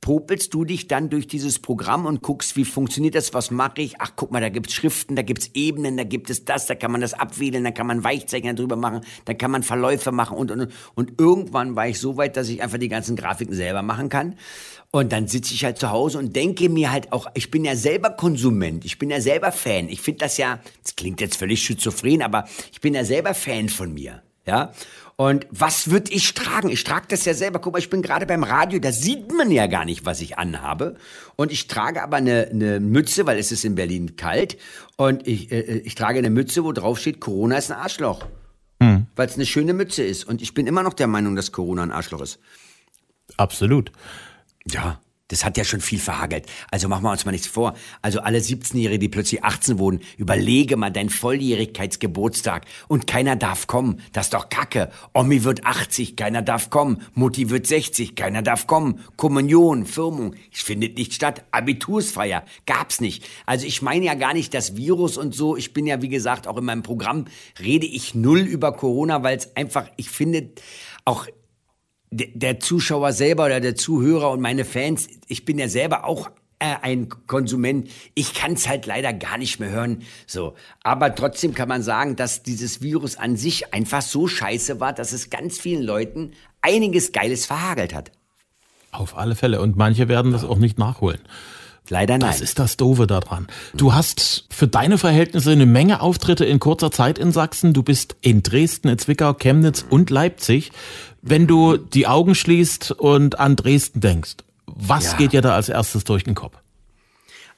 popelst 0.07 0.55
du 0.55 0.65
dich 0.65 0.87
dann 0.87 1.11
durch 1.11 1.27
dieses 1.27 1.59
Programm 1.59 2.07
und 2.07 2.23
guckst, 2.23 2.55
wie 2.55 2.65
funktioniert 2.65 3.17
das, 3.17 3.35
was 3.35 3.51
mache 3.51 3.83
ich? 3.83 4.01
Ach, 4.01 4.13
guck 4.15 4.31
mal, 4.31 4.41
da 4.41 4.51
gibt's 4.51 4.73
Schriften, 4.73 5.17
da 5.17 5.23
gibt's 5.23 5.51
Ebenen, 5.53 5.97
da 5.97 6.05
gibt 6.05 6.31
es 6.31 6.45
das, 6.45 6.67
da 6.67 6.77
kann 6.77 6.93
man 6.93 7.01
das 7.01 7.13
abwählen, 7.13 7.65
da 7.65 7.73
kann 7.73 7.89
man 7.89 8.05
Weichzeichner 8.05 8.55
drüber 8.55 8.77
machen, 8.77 9.01
da 9.25 9.35
kann 9.35 9.51
man 9.51 9.65
Verläufe 9.65 10.13
machen 10.13 10.37
und, 10.39 10.53
und, 10.53 10.71
und 10.95 11.21
irgendwann 11.21 11.75
war 11.75 11.89
ich 11.89 11.99
so 11.99 12.17
weit, 12.17 12.37
dass 12.37 12.49
ich 12.49 12.63
einfach 12.63 12.79
die 12.79 12.87
ganzen 12.87 13.17
Grafiken 13.17 13.53
selber 13.53 13.83
machen 13.83 14.09
kann. 14.09 14.37
Und 14.93 15.11
dann 15.11 15.27
sitze 15.27 15.55
ich 15.55 15.65
halt 15.65 15.79
zu 15.79 15.91
Hause 15.91 16.21
und 16.21 16.37
denke 16.37 16.69
mir 16.69 16.93
halt 16.93 17.11
auch, 17.11 17.27
ich 17.35 17.51
bin 17.51 17.65
ja 17.65 17.75
selber 17.75 18.11
Konsument, 18.11 18.85
ich 18.85 19.01
bin 19.01 19.11
ja 19.11 19.21
selber 19.21 19.51
Fan. 19.51 19.89
Ich 19.89 20.03
finde 20.03 20.21
das 20.21 20.37
ja, 20.37 20.61
das 20.85 20.95
klingt 20.95 21.21
jetzt 21.21 21.37
völlig 21.37 21.65
schizophren, 21.65 22.23
aber 22.23 22.45
ich 22.71 22.81
bin 22.81 22.95
ja 22.95 23.05
selber 23.05 23.35
Fan 23.35 23.69
von 23.69 23.93
mir. 23.93 24.23
Ja. 24.47 24.73
Und 25.17 25.47
was 25.51 25.91
würde 25.91 26.13
ich 26.13 26.35
tragen? 26.35 26.69
Ich 26.69 26.85
trage 26.85 27.07
das 27.09 27.25
ja 27.25 27.33
selber. 27.33 27.59
Guck 27.59 27.73
mal, 27.73 27.79
ich 27.79 27.89
bin 27.89 28.03
gerade 28.03 28.27
beim 28.27 28.45
Radio, 28.45 28.79
da 28.79 28.93
sieht 28.93 29.33
man 29.33 29.51
ja 29.51 29.67
gar 29.67 29.87
nicht, 29.87 30.05
was 30.05 30.21
ich 30.21 30.37
anhabe. 30.37 30.97
Und 31.37 31.51
ich 31.51 31.69
trage 31.69 32.03
aber 32.03 32.19
eine, 32.19 32.49
eine 32.51 32.81
Mütze, 32.81 33.25
weil 33.25 33.39
es 33.39 33.51
ist 33.51 33.65
in 33.65 33.77
Berlin 33.77 34.17
kalt. 34.17 34.59
Und 34.97 35.27
ich, 35.27 35.51
äh, 35.51 35.61
äh 35.61 35.79
ich 35.79 35.95
trage 35.95 36.19
eine 36.19 36.29
Mütze, 36.29 36.65
wo 36.65 36.73
drauf 36.73 36.99
steht, 36.99 37.21
Corona 37.21 37.57
ist 37.57 37.71
ein 37.71 37.79
Arschloch. 37.79 38.27
Hm. 38.83 39.07
Weil 39.17 39.27
es 39.27 39.37
eine 39.37 39.47
schöne 39.47 39.73
Mütze 39.73 40.03
ist. 40.03 40.25
Und 40.25 40.43
ich 40.43 40.53
bin 40.53 40.67
immer 40.67 40.83
noch 40.83 40.93
der 40.93 41.07
Meinung, 41.07 41.35
dass 41.35 41.51
Corona 41.51 41.83
ein 41.83 41.93
Arschloch 41.93 42.21
ist. 42.21 42.39
Absolut. 43.39 43.93
Ja. 44.71 45.01
Das 45.29 45.45
hat 45.45 45.57
ja 45.57 45.65
schon 45.65 45.81
viel 45.81 45.99
verhagelt. 45.99 46.47
Also 46.71 46.89
machen 46.89 47.05
wir 47.05 47.11
uns 47.11 47.25
mal 47.25 47.33
nichts 47.33 47.47
vor. 47.47 47.75
Also 48.03 48.21
alle 48.21 48.39
17-Jährige, 48.39 48.99
die 48.99 49.09
plötzlich 49.09 49.43
18 49.43 49.79
wurden, 49.79 50.01
überlege 50.17 50.77
mal 50.77 50.91
deinen 50.91 51.11
Volljährigkeitsgeburtstag 51.11 52.67
und 52.89 53.07
keiner 53.07 53.37
darf 53.37 53.67
kommen. 53.67 54.01
Das 54.13 54.27
ist 54.27 54.35
doch 54.35 54.49
Kacke. 54.49 54.91
Omi 55.15 55.45
wird 55.45 55.65
80, 55.65 56.17
keiner 56.17 56.43
darf 56.43 56.71
kommen. 56.71 57.03
Mutti 57.15 57.51
wird 57.51 57.67
60, 57.67 58.15
keiner 58.15 58.43
darf 58.43 58.67
kommen. 58.67 59.01
Kommunion, 59.17 59.87
Firmung, 59.87 60.35
findet 60.67 60.99
nicht 60.99 61.15
statt. 61.15 61.45
Abitursfeier, 61.53 62.45
gab's 62.67 63.01
nicht. 63.01 63.25
Also 63.47 63.67
ich 63.67 63.83
meine 63.83 64.05
ja 64.05 64.15
gar 64.15 64.35
nicht 64.35 64.53
das 64.53 64.77
Virus 64.77 65.17
und 65.17 65.35
so. 65.35 65.57
Ich 65.57 65.73
bin 65.73 65.87
ja, 65.87 66.03
wie 66.03 66.09
gesagt, 66.09 66.47
auch 66.47 66.57
in 66.57 66.65
meinem 66.65 66.83
Programm 66.83 67.27
rede 67.61 67.87
ich 67.87 68.15
null 68.15 68.41
über 68.41 68.73
Corona, 68.73 69.23
weil 69.23 69.39
es 69.39 69.57
einfach, 69.57 69.89
ich 69.97 70.11
finde, 70.11 70.51
auch 71.05 71.27
der 72.11 72.61
Zuschauer 72.61 73.13
selber 73.13 73.47
oder 73.47 73.61
der 73.61 73.75
Zuhörer 73.75 74.31
und 74.31 74.41
meine 74.41 74.65
Fans, 74.65 75.09
ich 75.29 75.45
bin 75.45 75.59
ja 75.59 75.69
selber 75.69 76.05
auch 76.05 76.31
äh, 76.59 76.77
ein 76.81 77.09
Konsument. 77.27 77.91
Ich 78.15 78.33
kann 78.33 78.53
es 78.53 78.69
halt 78.69 78.87
leider 78.87 79.13
gar 79.13 79.39
nicht 79.39 79.61
mehr 79.61 79.71
hören. 79.71 80.03
So, 80.27 80.55
aber 80.83 81.15
trotzdem 81.15 81.53
kann 81.53 81.69
man 81.69 81.83
sagen, 81.83 82.17
dass 82.17 82.43
dieses 82.43 82.81
Virus 82.81 83.17
an 83.17 83.37
sich 83.37 83.75
einfach 83.75 84.03
so 84.03 84.27
scheiße 84.27 84.81
war, 84.81 84.93
dass 84.93 85.13
es 85.13 85.31
ganz 85.31 85.59
vielen 85.59 85.83
Leuten 85.83 86.33
einiges 86.63 87.13
Geiles 87.13 87.45
verhagelt 87.45 87.93
hat. 87.93 88.13
Auf 88.91 89.19
alle 89.19 89.35
Fälle. 89.35 89.61
Und 89.61 89.77
manche 89.77 90.09
werden 90.09 90.33
das 90.33 90.45
auch 90.45 90.59
nicht 90.59 90.79
nachholen. 90.79 91.21
Leider 91.89 92.19
nein. 92.19 92.31
Das 92.31 92.41
ist 92.41 92.59
das 92.59 92.77
Doofe 92.77 93.07
daran. 93.07 93.47
Du 93.75 93.95
hast 93.95 94.47
für 94.51 94.67
deine 94.67 94.99
Verhältnisse 94.99 95.53
eine 95.53 95.67
Menge 95.67 96.01
Auftritte 96.01 96.45
in 96.45 96.59
kurzer 96.59 96.91
Zeit 96.91 97.19
in 97.19 97.33
Sachsen. 97.33 97.73
Du 97.73 97.83
bist 97.83 98.17
in 98.21 98.43
Dresden, 98.43 98.89
in 98.89 98.99
Zwickau, 98.99 99.35
Chemnitz 99.35 99.85
und 99.89 100.11
Leipzig. 100.11 100.73
Wenn 101.23 101.47
du 101.47 101.77
die 101.77 102.07
Augen 102.07 102.35
schließt 102.35 102.93
und 102.93 103.39
an 103.39 103.57
Dresden 103.57 104.01
denkst, 104.01 104.37
was 104.67 105.13
ja. 105.13 105.19
geht 105.19 105.33
dir 105.33 105.43
da 105.43 105.55
als 105.55 105.69
erstes 105.69 106.05
durch 106.05 106.25
den 106.25 106.35
Kopf? 106.35 106.57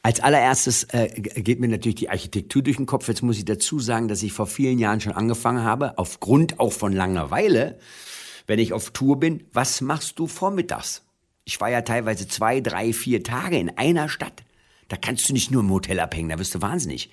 Als 0.03 0.21
allererstes 0.21 0.85
äh, 0.85 1.09
geht 1.21 1.59
mir 1.61 1.69
natürlich 1.69 1.97
die 1.97 2.09
Architektur 2.09 2.63
durch 2.63 2.77
den 2.77 2.87
Kopf. 2.87 3.09
Jetzt 3.09 3.23
muss 3.23 3.37
ich 3.37 3.45
dazu 3.45 3.81
sagen, 3.81 4.09
dass 4.09 4.23
ich 4.23 4.33
vor 4.33 4.47
vielen 4.47 4.79
Jahren 4.79 5.01
schon 5.01 5.13
angefangen 5.13 5.65
habe, 5.65 5.99
aufgrund 5.99 6.61
auch 6.61 6.73
von 6.73 6.93
Langeweile, 6.93 7.79
wenn 8.47 8.59
ich 8.59 8.73
auf 8.73 8.91
Tour 8.91 9.19
bin, 9.19 9.45
was 9.53 9.81
machst 9.81 10.19
du 10.19 10.27
vormittags? 10.27 11.03
Ich 11.49 11.63
war 11.63 11.71
ja 11.71 11.81
teilweise 11.81 12.29
zwei, 12.29 12.61
drei, 12.61 12.93
vier 12.93 13.25
Tage 13.25 13.59
in 13.59 13.71
einer 13.79 14.11
Stadt. 14.11 14.45
Da 14.89 14.99
kannst 14.99 15.31
du 15.31 15.33
nicht 15.33 15.51
nur 15.51 15.63
im 15.63 15.71
Hotel 15.71 15.99
abhängen, 15.99 16.29
da 16.29 16.39
wirst 16.39 16.55
du 16.55 16.61
wahnsinnig. 16.61 17.09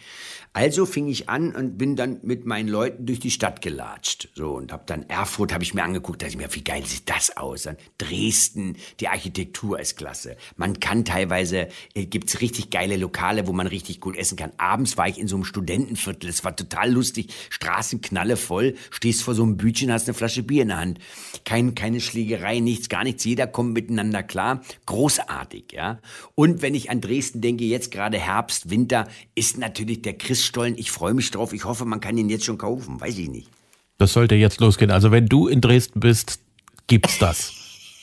Also 0.55 0.85
fing 0.85 1.09
ich 1.09 1.27
an 1.27 1.53
und 1.53 1.77
bin 1.77 1.97
dann 1.97 2.19
mit 2.23 2.45
meinen 2.45 2.69
Leuten 2.69 3.05
durch 3.05 3.19
die 3.19 3.29
Stadt 3.29 3.61
gelatscht. 3.61 4.29
So 4.35 4.53
und 4.53 4.71
hab 4.71 4.87
dann 4.87 5.03
Erfurt 5.09 5.51
habe 5.51 5.65
ich 5.65 5.73
mir 5.73 5.83
angeguckt, 5.83 6.21
da 6.21 6.27
ich 6.27 6.37
mir, 6.37 6.47
wie 6.55 6.63
geil 6.63 6.85
sieht 6.85 7.09
das 7.09 7.35
aus? 7.35 7.63
Dann 7.63 7.75
Dresden, 7.97 8.77
die 9.01 9.09
Architektur 9.09 9.77
ist 9.81 9.97
klasse. 9.97 10.37
Man 10.55 10.79
kann 10.79 11.03
teilweise 11.03 11.67
äh, 11.93 12.05
gibt's 12.05 12.39
richtig 12.39 12.69
geile 12.69 12.95
Lokale, 12.95 13.47
wo 13.47 13.51
man 13.51 13.67
richtig 13.67 13.99
gut 13.99 14.15
essen 14.15 14.37
kann. 14.37 14.53
Abends 14.55 14.95
war 14.95 15.09
ich 15.09 15.19
in 15.19 15.27
so 15.27 15.35
einem 15.35 15.43
Studentenviertel, 15.43 16.29
es 16.29 16.45
war 16.45 16.55
total 16.55 16.89
lustig, 16.89 17.33
Straßen 17.49 17.99
knalle 17.99 18.37
voll, 18.37 18.75
stehst 18.91 19.23
vor 19.23 19.35
so 19.35 19.43
einem 19.43 19.57
Bütchen, 19.57 19.91
hast 19.91 20.07
eine 20.07 20.13
Flasche 20.13 20.41
Bier 20.41 20.61
in 20.61 20.69
der 20.69 20.77
Hand. 20.77 20.99
Kein 21.43 21.75
keine 21.75 21.99
Schlägerei, 21.99 22.61
nichts, 22.61 22.87
gar 22.87 23.03
nichts, 23.03 23.25
jeder 23.25 23.47
kommt 23.47 23.73
miteinander 23.73 24.23
klar. 24.23 24.61
Großartig, 24.85 25.73
ja. 25.73 25.99
Und 26.33 26.61
wenn 26.61 26.75
ich 26.75 26.89
an 26.89 27.01
Dresden 27.01 27.41
denke, 27.41 27.65
jetzt 27.65 27.91
gerade 27.91 28.17
Herbst, 28.17 28.69
Winter, 28.69 29.09
ist 29.35 29.57
natürlich 29.57 30.01
der 30.01 30.17
Christ 30.17 30.44
Stollen. 30.45 30.75
Ich 30.77 30.91
freue 30.91 31.13
mich 31.13 31.31
drauf. 31.31 31.53
Ich 31.53 31.65
hoffe, 31.65 31.86
man 31.86 31.99
kann 31.99 32.17
ihn 32.17 32.29
jetzt 32.29 32.45
schon 32.45 32.58
kaufen. 32.58 33.01
Weiß 33.01 33.17
ich 33.17 33.29
nicht. 33.29 33.49
Das 33.97 34.13
sollte 34.13 34.36
jetzt 34.36 34.60
losgehen. 34.60 34.91
Also 34.91 35.12
wenn 35.12 35.27
du 35.27 35.47
in 35.47 35.62
Dresden 35.62 35.99
bist, 35.99 36.39
gibt's 36.88 37.17
das. 37.19 37.53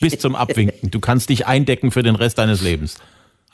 Bis 0.01 0.19
zum 0.19 0.35
Abwinken. 0.35 0.91
Du 0.91 1.01
kannst 1.01 1.29
dich 1.29 1.47
eindecken 1.47 1.91
für 1.91 2.03
den 2.03 2.17
Rest 2.17 2.39
deines 2.39 2.61
Lebens. 2.61 2.97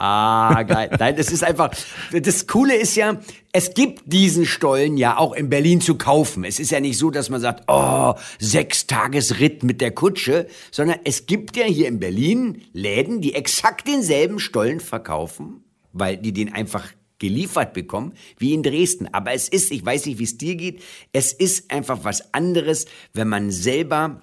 Ah, 0.01 0.62
geil. 0.62 0.90
Nein, 0.96 1.16
das 1.16 1.33
ist 1.33 1.42
einfach, 1.42 1.72
das 2.12 2.46
Coole 2.46 2.77
ist 2.77 2.94
ja, 2.94 3.20
es 3.51 3.74
gibt 3.74 4.03
diesen 4.07 4.46
Stollen 4.46 4.96
ja 4.96 5.18
auch 5.18 5.33
in 5.33 5.51
Berlin 5.51 5.81
zu 5.81 5.96
kaufen. 5.96 6.44
Es 6.44 6.61
ist 6.61 6.70
ja 6.70 6.79
nicht 6.79 6.96
so, 6.98 7.11
dass 7.11 7.31
man 7.31 7.40
sagt, 7.40 7.64
oh, 7.66 8.14
sechs 8.38 8.87
Tages 8.87 9.40
Ritt 9.40 9.64
mit 9.64 9.81
der 9.81 9.90
Kutsche, 9.90 10.46
sondern 10.70 11.01
es 11.03 11.27
gibt 11.27 11.57
ja 11.57 11.64
hier 11.64 11.88
in 11.88 11.98
Berlin 11.98 12.62
Läden, 12.72 13.20
die 13.20 13.35
exakt 13.35 13.88
denselben 13.88 14.38
Stollen 14.38 14.79
verkaufen, 14.79 15.64
weil 15.92 16.16
die 16.16 16.33
den 16.33 16.53
einfach 16.53 16.85
geliefert 17.18 17.72
bekommen, 17.72 18.12
wie 18.38 18.54
in 18.54 18.62
Dresden. 18.62 19.12
Aber 19.12 19.33
es 19.33 19.48
ist, 19.48 19.70
ich 19.70 19.85
weiß 19.85 20.07
nicht, 20.07 20.18
wie 20.18 20.24
es 20.24 20.38
dir 20.38 20.57
geht, 20.57 20.83
es 21.12 21.33
ist 21.33 21.70
einfach 21.70 22.04
was 22.04 22.33
anderes, 22.33 22.87
wenn 23.12 23.28
man 23.28 23.50
selber 23.50 24.22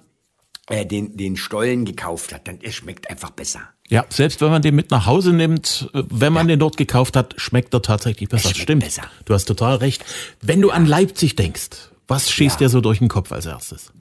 äh, 0.68 0.84
den, 0.84 1.16
den 1.16 1.36
Stollen 1.36 1.84
gekauft 1.84 2.32
hat, 2.32 2.48
dann 2.48 2.60
er 2.60 2.72
schmeckt 2.72 3.08
einfach 3.08 3.30
besser. 3.30 3.60
Ja, 3.88 4.04
selbst 4.08 4.40
wenn 4.40 4.50
man 4.50 4.62
den 4.62 4.74
mit 4.74 4.90
nach 4.90 5.06
Hause 5.06 5.32
nimmt, 5.32 5.88
äh, 5.94 6.02
wenn 6.10 6.32
man 6.32 6.48
ja. 6.48 6.54
den 6.54 6.60
dort 6.60 6.76
gekauft 6.76 7.16
hat, 7.16 7.34
schmeckt 7.36 7.72
er 7.72 7.82
tatsächlich 7.82 8.28
besser. 8.28 8.54
Stimmt. 8.54 8.82
Besser. 8.82 9.04
Du 9.26 9.34
hast 9.34 9.44
total 9.44 9.76
recht. 9.76 10.04
Wenn 10.42 10.60
du 10.60 10.70
an 10.70 10.86
Leipzig 10.86 11.36
denkst, 11.36 11.90
was 12.08 12.30
schießt 12.30 12.60
ja. 12.60 12.66
dir 12.66 12.68
so 12.68 12.80
durch 12.80 12.98
den 12.98 13.08
Kopf 13.08 13.30
als 13.30 13.46
erstes? 13.46 13.92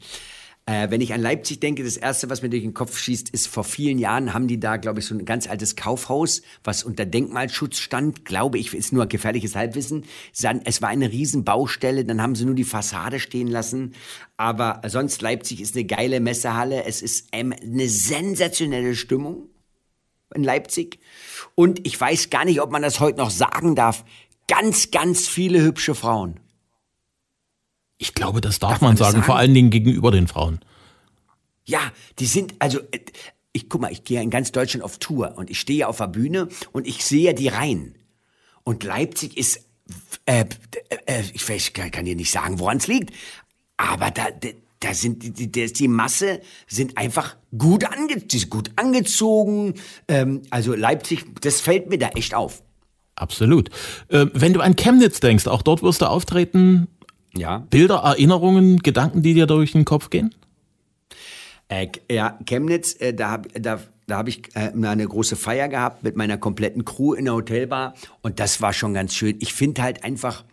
Äh, 0.68 0.90
wenn 0.90 1.00
ich 1.00 1.14
an 1.14 1.22
Leipzig 1.22 1.60
denke, 1.60 1.84
das 1.84 1.96
erste, 1.96 2.28
was 2.30 2.42
mir 2.42 2.50
durch 2.50 2.64
den 2.64 2.74
Kopf 2.74 2.98
schießt, 2.98 3.30
ist 3.30 3.48
vor 3.48 3.64
vielen 3.64 4.00
Jahren 4.00 4.34
haben 4.34 4.48
die 4.48 4.60
da, 4.60 4.78
glaube 4.78 5.00
ich, 5.00 5.06
so 5.06 5.14
ein 5.14 5.24
ganz 5.24 5.48
altes 5.48 5.76
Kaufhaus, 5.76 6.42
was 6.64 6.84
unter 6.84 7.06
Denkmalschutz 7.06 7.78
stand, 7.78 8.26
glaube 8.26 8.58
ich, 8.58 8.74
ist 8.74 8.92
nur 8.92 9.06
gefährliches 9.06 9.56
Halbwissen. 9.56 10.06
Es 10.34 10.82
war 10.82 10.90
eine 10.90 11.12
Riesenbaustelle, 11.12 12.04
dann 12.04 12.20
haben 12.20 12.34
sie 12.34 12.46
nur 12.46 12.56
die 12.56 12.64
Fassade 12.64 13.20
stehen 13.20 13.48
lassen. 13.48 13.94
Aber 14.38 14.82
sonst 14.88 15.22
Leipzig 15.22 15.62
ist 15.62 15.76
eine 15.76 15.86
geile 15.86 16.20
Messehalle. 16.20 16.84
Es 16.86 17.04
ist 17.04 17.28
ähm, 17.32 17.54
eine 17.62 17.88
sensationelle 17.88 18.96
Stimmung 18.96 19.50
in 20.34 20.44
Leipzig. 20.44 20.98
Und 21.54 21.86
ich 21.86 22.00
weiß 22.00 22.32
gar 22.32 22.44
nicht, 22.44 22.60
ob 22.60 22.72
man 22.72 22.82
das 22.82 23.00
heute 23.00 23.20
noch 23.20 23.30
sagen 23.30 23.76
darf. 23.76 24.04
Ganz, 24.48 24.90
ganz 24.90 25.28
viele 25.28 25.62
hübsche 25.62 25.94
Frauen. 25.94 26.40
Ich 27.98 28.14
glaube, 28.14 28.42
das 28.42 28.60
darf, 28.60 28.72
darf 28.72 28.82
man, 28.82 28.92
man 28.92 28.98
sagen, 28.98 29.12
sagen, 29.14 29.24
vor 29.24 29.38
allen 29.38 29.54
Dingen 29.54 29.70
gegenüber 29.70 30.12
den 30.12 30.28
Frauen. 30.28 30.60
Ja, 31.66 31.80
die 32.20 32.26
sind, 32.26 32.56
also, 32.60 32.80
äh, 32.92 33.00
ich 33.54 33.70
guck 33.70 33.82
mal, 33.82 33.92
ich 33.92 34.04
gehe 34.04 34.22
in 34.22 34.30
ganz 34.30 34.52
Deutschland 34.52 34.84
auf 34.84 34.98
Tour 34.98 35.38
und 35.38 35.50
ich 35.50 35.60
stehe 35.60 35.88
auf 35.88 35.98
der 35.98 36.08
Bühne 36.08 36.50
und 36.74 36.86
ich 36.86 37.06
sehe 37.06 37.34
die 37.34 37.48
Reihen. 37.48 37.96
Und 38.64 38.84
Leipzig 38.84 39.38
ist, 39.38 39.62
äh, 40.26 40.46
äh, 41.06 41.24
ich 41.34 41.48
weiß, 41.48 41.74
kann, 41.74 41.92
kann 41.92 42.06
dir 42.06 42.16
nicht 42.16 42.32
sagen, 42.32 42.60
woran 42.60 42.78
es 42.78 42.88
liegt, 42.88 43.14
aber 43.78 44.12
da, 44.12 44.28
da 44.80 44.94
sind 44.94 45.24
die, 45.24 45.52
die, 45.52 45.72
die 45.72 45.88
Masse 45.88 46.42
sind 46.68 46.98
einfach 46.98 47.38
gut, 47.58 47.86
ange, 47.86 48.22
gut 48.50 48.72
angezogen. 48.76 49.76
Ähm, 50.08 50.42
also 50.50 50.76
Leipzig, 50.76 51.26
das 51.42 51.62
fällt 51.62 51.90
mir 51.90 51.98
da 51.98 52.10
echt 52.10 52.34
auf. 52.34 52.62
Absolut. 53.16 53.70
Äh, 54.10 54.28
wenn 54.34 54.54
du 54.54 54.60
an 54.60 54.76
Chemnitz 54.76 55.22
denkst, 55.22 55.48
auch 55.48 55.62
dort 55.62 55.82
wirst 55.82 56.02
du 56.02 56.10
auftreten. 56.10 56.88
Ja. 57.38 57.60
Bilder, 57.70 57.98
Erinnerungen, 57.98 58.80
Gedanken, 58.80 59.22
die 59.22 59.34
dir 59.34 59.46
durch 59.46 59.74
den 59.74 59.86
Kopf 59.86 60.10
gehen? 60.10 60.34
Äh, 61.68 61.88
ja, 62.10 62.40
Chemnitz, 62.46 62.96
äh, 63.00 63.14
da 63.14 63.32
habe 63.32 63.50
da, 63.60 63.80
da 64.08 64.18
hab 64.18 64.28
ich 64.28 64.56
äh, 64.56 64.72
eine 64.72 65.08
große 65.08 65.36
Feier 65.36 65.68
gehabt 65.68 66.04
mit 66.04 66.16
meiner 66.16 66.38
kompletten 66.38 66.86
Crew 66.86 67.14
in 67.14 67.26
der 67.26 67.34
Hotelbar 67.34 67.96
und 68.22 68.40
das 68.40 68.62
war 68.62 68.72
schon 68.72 68.94
ganz 68.94 69.16
schön. 69.16 69.38
Ich 69.40 69.54
finde 69.54 69.82
halt 69.82 70.04
einfach, 70.04 70.46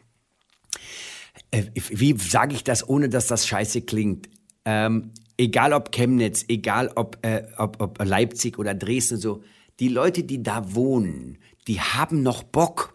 äh, 1.51 1.65
wie 1.75 2.17
sage 2.19 2.55
ich 2.55 2.65
das, 2.65 2.89
ohne 2.89 3.09
dass 3.09 3.27
das 3.27 3.47
scheiße 3.47 3.83
klingt? 3.83 4.29
Ähm, 4.65 5.11
egal 5.37 5.73
ob 5.73 5.93
Chemnitz, 5.93 6.45
egal 6.49 6.91
ob, 6.95 7.19
äh, 7.23 7.43
ob, 7.59 7.81
ob 7.81 8.03
Leipzig 8.03 8.59
oder 8.59 8.75
Dresden, 8.75 9.19
so, 9.19 9.43
die 9.81 9.89
Leute, 9.89 10.25
die 10.25 10.43
da 10.43 10.75
wohnen, 10.75 11.39
die 11.69 11.81
haben 11.81 12.23
noch 12.23 12.43
Bock. 12.43 12.92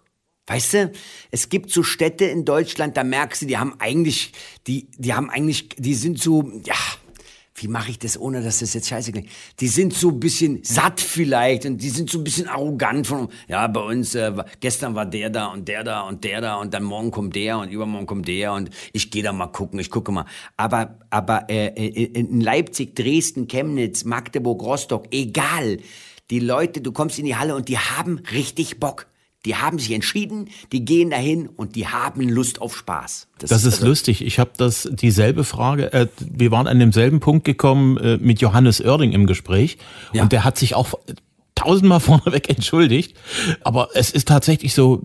Weißt 0.47 0.73
du, 0.73 0.91
es 1.29 1.49
gibt 1.49 1.71
so 1.71 1.83
Städte 1.83 2.25
in 2.25 2.45
Deutschland, 2.45 2.95
da 2.95 3.03
merkst 3.03 3.41
du, 3.41 3.45
die 3.45 3.57
haben 3.57 3.75
eigentlich, 3.79 4.31
die, 4.65 4.87
die 4.97 5.13
haben 5.13 5.29
eigentlich, 5.29 5.67
die 5.77 5.93
sind 5.93 6.21
so, 6.21 6.49
ja, 6.65 6.75
wie 7.55 7.67
mache 7.67 7.89
ich 7.89 7.99
das, 7.99 8.17
ohne 8.19 8.41
dass 8.41 8.59
das 8.59 8.73
jetzt 8.73 8.87
scheiße 8.87 9.11
klingt? 9.11 9.29
Die 9.59 9.67
sind 9.67 9.93
so 9.93 10.09
ein 10.09 10.19
bisschen 10.19 10.63
satt 10.63 11.01
vielleicht 11.01 11.65
und 11.65 11.81
die 11.81 11.89
sind 11.89 12.09
so 12.09 12.19
ein 12.19 12.23
bisschen 12.23 12.47
arrogant 12.47 13.07
von, 13.07 13.27
ja, 13.49 13.67
bei 13.67 13.81
uns, 13.81 14.15
äh, 14.15 14.31
gestern 14.59 14.95
war 14.95 15.05
der 15.05 15.29
da 15.29 15.47
und 15.47 15.67
der 15.67 15.83
da 15.83 16.01
und 16.01 16.23
der 16.23 16.39
da 16.39 16.55
und 16.55 16.73
dann 16.73 16.83
morgen 16.83 17.11
kommt 17.11 17.35
der 17.35 17.57
und 17.57 17.69
übermorgen 17.69 18.05
kommt 18.05 18.27
der 18.27 18.53
und 18.53 18.69
ich 18.93 19.11
gehe 19.11 19.23
da 19.23 19.33
mal 19.33 19.47
gucken, 19.47 19.79
ich 19.79 19.89
gucke 19.89 20.11
mal. 20.11 20.25
Aber, 20.55 20.99
aber 21.09 21.49
äh, 21.49 21.67
äh 21.67 22.03
in 22.13 22.39
Leipzig, 22.39 22.95
Dresden, 22.95 23.47
Chemnitz, 23.47 24.05
Magdeburg, 24.05 24.61
Rostock, 24.61 25.07
egal. 25.11 25.79
Die 26.29 26.39
Leute, 26.39 26.81
du 26.81 26.91
kommst 26.91 27.17
in 27.19 27.25
die 27.25 27.35
Halle 27.35 27.55
und 27.55 27.69
die 27.69 27.79
haben 27.79 28.21
richtig 28.31 28.79
Bock. 28.79 29.07
Die 29.45 29.55
haben 29.55 29.79
sich 29.79 29.91
entschieden, 29.91 30.49
die 30.71 30.83
gehen 30.83 31.11
dahin 31.11 31.47
und 31.47 31.75
die 31.75 31.87
haben 31.87 32.27
Lust 32.27 32.59
auf 32.59 32.75
Spaß. 32.75 33.27
Das, 33.37 33.49
das 33.49 33.63
ist 33.63 33.75
also 33.75 33.87
lustig. 33.87 34.21
Ich 34.21 34.39
habe 34.39 34.51
das 34.57 34.89
dieselbe 34.91 35.43
Frage. 35.43 35.93
Äh, 35.93 36.07
wir 36.19 36.51
waren 36.51 36.67
an 36.67 36.79
demselben 36.79 37.19
Punkt 37.19 37.45
gekommen 37.45 37.97
äh, 37.97 38.17
mit 38.17 38.41
Johannes 38.41 38.81
Oerding 38.81 39.11
im 39.13 39.25
Gespräch 39.27 39.77
ja. 40.11 40.23
und 40.23 40.31
der 40.31 40.43
hat 40.43 40.57
sich 40.57 40.75
auch 40.75 40.95
tausendmal 41.55 41.99
vorneweg 42.01 42.49
entschuldigt. 42.49 43.15
Aber 43.63 43.89
es 43.93 44.11
ist 44.11 44.27
tatsächlich 44.27 44.73
so, 44.73 45.01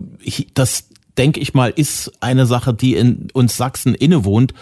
das 0.53 0.89
denke 1.17 1.39
ich 1.39 1.53
mal, 1.53 1.69
ist 1.69 2.11
eine 2.19 2.45
Sache, 2.45 2.73
die 2.73 2.95
in 2.95 3.27
uns 3.33 3.57
Sachsen 3.57 3.93
innewohnt. 3.93 4.53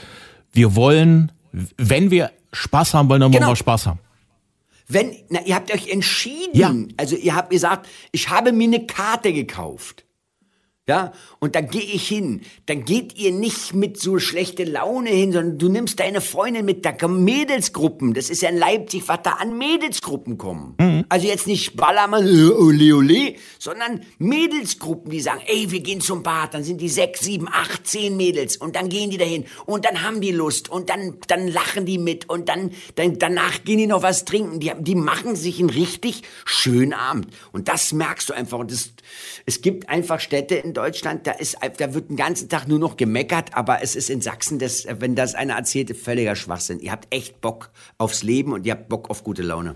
Wir 0.52 0.76
wollen, 0.76 1.32
wenn 1.78 2.12
wir 2.12 2.32
Spaß 2.54 2.94
haben 2.94 3.10
wollen, 3.10 3.22
dann 3.22 3.32
wollen 3.32 3.40
genau. 3.40 3.52
wir 3.54 3.56
Spaß 3.56 3.88
haben. 3.88 4.00
Wenn, 4.93 5.15
na, 5.30 5.41
ihr 5.45 5.56
habt 5.56 5.73
euch 5.73 5.89
entschieden. 5.89 6.58
Ja. 6.58 6.75
Also 6.97 7.15
ihr 7.15 7.36
habt 7.36 7.49
gesagt, 7.49 7.88
ich 8.12 8.30
habe 8.30 8.51
mir 8.51 8.65
eine 8.65 8.86
Karte 8.86 9.32
gekauft. 9.32 10.06
Ja, 10.89 11.13
und 11.38 11.54
da 11.54 11.62
gehe 11.62 11.80
ich 11.80 12.08
hin. 12.08 12.41
Dann 12.65 12.86
geht 12.86 13.15
ihr 13.15 13.32
nicht 13.32 13.76
mit 13.76 14.00
so 14.00 14.17
schlechter 14.17 14.65
Laune 14.65 15.12
hin, 15.12 15.32
sondern 15.32 15.60
du 15.60 15.70
nimmst 15.70 16.00
deine 16.00 16.22
Freundin 16.22 16.65
mit. 16.65 16.84
Da 16.84 16.91
kommen 16.91 17.24
Mädelsgruppen. 17.24 18.15
Das 18.15 18.32
ist 18.32 18.41
ja 18.41 18.50
in 18.50 18.58
Leipzig, 18.58 19.04
was 19.06 19.20
da 19.22 19.34
an 19.34 19.60
Mädelsgruppen 19.60 20.39
kommen. 20.39 20.74
Mhm. 20.80 21.06
Also 21.08 21.28
jetzt 21.28 21.46
nicht 21.46 21.76
Ballermann, 21.76 22.26
äh, 22.26 22.50
ole, 22.50 22.96
ole, 22.96 23.36
sondern 23.60 24.02
Mädelsgruppen, 24.17 25.12
die 25.12 25.22
sagen, 25.22 25.41
ey, 25.46 25.70
wir 25.70 25.82
gehen 25.82 26.02
zum 26.02 26.24
Bad. 26.24 26.56
Dann 26.56 26.63
sind 26.63 26.82
die 26.82 26.89
sechs, 26.89 27.20
sieben, 27.20 27.48
acht, 27.48 27.86
zehn 27.86 28.17
Mädels. 28.17 28.58
Und 28.58 28.76
dann 28.76 28.89
gehen 28.89 29.12
die 29.12 29.17
dahin. 29.17 29.46
Und 29.67 29.86
dann 29.86 30.02
haben 30.02 30.20
die 30.20 30.32
Lust. 30.32 30.67
Und 30.67 30.89
dann, 30.89 31.17
dann 31.28 31.48
lachen 31.48 31.86
die 31.86 32.00
mit. 32.00 32.28
Und 32.28 32.50
dann, 32.50 32.72
dann 32.96 33.20
danach 33.20 33.63
gehen 33.63 33.78
die 33.78 33.88
noch 33.88 34.02
was 34.02 34.26
trinken. 34.26 34.60
Die, 34.60 34.72
die 34.80 34.96
machen 34.96 35.36
sich 35.36 35.60
einen 35.60 35.70
richtig 35.70 36.24
schönen 36.44 36.94
Abend. 36.94 37.28
Und 37.52 37.67
das 37.67 37.94
merkst 37.94 38.30
du 38.30 38.34
einfach. 38.34 38.58
Und 38.58 38.72
das, 38.72 38.94
es 39.46 39.62
gibt 39.62 39.88
einfach 39.88 40.20
Städte 40.20 40.56
in 40.56 40.71
Deutschland, 40.74 41.28
da 41.28 41.32
ist, 41.32 41.58
da 41.78 41.94
wird 41.94 42.10
den 42.10 42.18
ganzen 42.18 42.50
Tag 42.50 42.68
nur 42.68 42.80
noch 42.80 42.98
gemeckert, 42.98 43.56
aber 43.56 43.82
es 43.84 43.96
ist 43.96 44.10
in 44.10 44.22
Sachsen, 44.22 44.60
das, 44.60 44.86
wenn 45.00 45.16
das 45.16 45.36
einer 45.36 45.56
erzählt, 45.56 45.96
völliger 45.96 46.36
Schwachsinn. 46.36 46.80
Ihr 46.80 46.92
habt 46.92 47.14
echt 47.14 47.42
Bock 47.42 47.72
aufs 47.98 48.24
Leben 48.24 48.54
und 48.54 48.66
ihr 48.66 48.74
habt 48.74 48.90
Bock 48.90 49.10
auf 49.10 49.24
gute 49.24 49.42
Laune. 49.42 49.76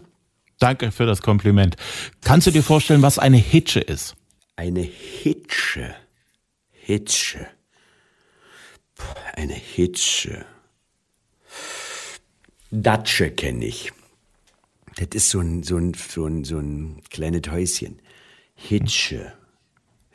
Danke 0.59 0.91
für 0.91 1.05
das 1.05 1.21
Kompliment. 1.21 1.75
Kannst 2.21 2.47
du 2.47 2.51
dir 2.51 2.63
vorstellen, 2.63 3.01
was 3.01 3.19
eine 3.19 3.37
Hitsche 3.37 3.81
ist? 3.81 4.15
Eine 4.55 4.81
Hitsche. 4.81 5.95
Hitsche. 6.71 7.47
Eine 9.33 9.53
Hitsche. 9.53 10.45
Datsche 12.71 13.31
kenne 13.31 13.65
ich. 13.65 13.91
Das 14.97 15.07
ist 15.13 15.29
so 15.29 15.39
ein, 15.39 15.63
so 15.63 15.77
ein, 15.77 15.93
so 15.93 16.25
ein, 16.25 16.43
so 16.45 16.57
ein 16.57 17.01
kleines 17.09 17.41
Häuschen. 17.49 18.01
Hitsche. 18.53 19.33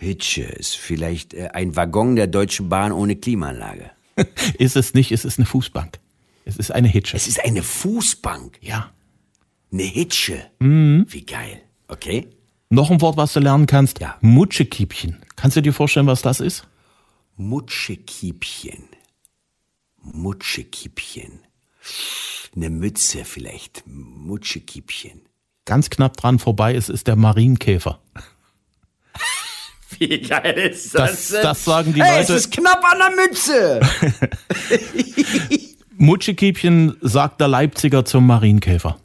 Hitsche 0.00 0.42
ist 0.42 0.76
vielleicht 0.76 1.34
äh, 1.34 1.48
ein 1.52 1.76
Waggon 1.76 2.16
der 2.16 2.26
Deutschen 2.26 2.68
Bahn 2.68 2.90
ohne 2.90 3.16
Klimaanlage. 3.16 3.90
ist 4.58 4.76
es 4.76 4.94
nicht, 4.94 5.12
es 5.12 5.24
ist 5.24 5.38
eine 5.38 5.46
Fußbank. 5.46 5.98
Es 6.44 6.56
ist 6.56 6.72
eine 6.72 6.88
Hitsche. 6.88 7.16
Es 7.16 7.28
ist 7.28 7.44
eine 7.44 7.62
Fußbank. 7.62 8.58
Ja. 8.62 8.90
Eine 9.70 9.82
Hitsche. 9.82 10.50
Mhm. 10.58 11.06
Wie 11.08 11.24
geil. 11.24 11.60
Okay. 11.88 12.28
Noch 12.70 12.90
ein 12.90 13.00
Wort, 13.00 13.16
was 13.16 13.34
du 13.34 13.40
lernen 13.40 13.66
kannst. 13.66 14.00
Ja. 14.00 14.16
Mutschekiebchen. 14.20 15.18
Kannst 15.36 15.56
du 15.56 15.60
dir 15.60 15.72
vorstellen, 15.72 16.06
was 16.06 16.22
das 16.22 16.40
ist? 16.40 16.66
Mutschekiebchen. 17.36 18.84
Mutschekiebchen. 20.00 21.40
Eine 22.56 22.70
Mütze 22.70 23.24
vielleicht. 23.24 23.82
Mutschekiebchen. 23.86 25.22
Ganz 25.66 25.90
knapp 25.90 26.16
dran 26.16 26.38
vorbei 26.38 26.74
ist, 26.74 26.88
ist 26.88 27.06
der 27.06 27.16
Marienkäfer. 27.16 28.00
Wie 30.08 30.18
geil 30.18 30.70
ist 30.70 30.94
das? 30.94 31.28
Das, 31.28 31.42
das 31.42 31.64
sagen 31.64 31.92
die 31.92 32.02
hey, 32.02 32.20
Leute. 32.20 32.32
Es 32.32 32.46
ist 32.46 32.52
knapp 32.52 32.82
an 32.82 32.98
der 32.98 33.26
Mütze. 33.26 33.80
Mutschekiebchen 35.98 36.96
sagt 37.02 37.38
der 37.42 37.48
Leipziger 37.48 38.06
zum 38.06 38.26
Marienkäfer. 38.26 38.98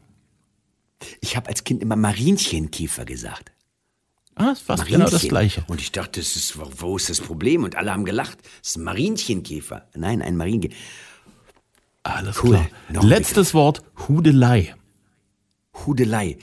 Ich 1.20 1.36
habe 1.36 1.50
als 1.50 1.66
Kind 1.66 1.82
immer 1.82 1.98
Marienchenkäfer 1.98 3.04
gesagt. 3.04 3.52
Ah, 4.36 4.52
ist 4.52 4.62
fast 4.62 4.86
genau 4.86 5.10
das 5.10 5.28
Gleiche. 5.28 5.66
Und 5.68 5.82
ich 5.82 5.92
dachte, 5.92 6.22
das 6.22 6.38
ist, 6.38 6.58
wo 6.58 6.96
ist 6.96 7.10
das 7.10 7.20
Problem? 7.20 7.66
Und 7.66 7.76
alle 7.76 7.92
haben 7.92 8.06
gelacht. 8.06 8.38
Das 8.62 8.70
ist 8.70 8.78
ein 8.78 8.84
Marienchenkäfer. 8.84 9.90
Nein, 9.96 10.22
ein 10.22 10.38
Marienkäfer. 10.38 10.76
Alles 12.04 12.42
cool. 12.42 12.52
klar. 12.52 12.68
Noch 12.88 13.04
Letztes 13.04 13.54
Wort, 13.54 13.82
Hudelei. 14.08 14.76
Hudelei 15.86 16.38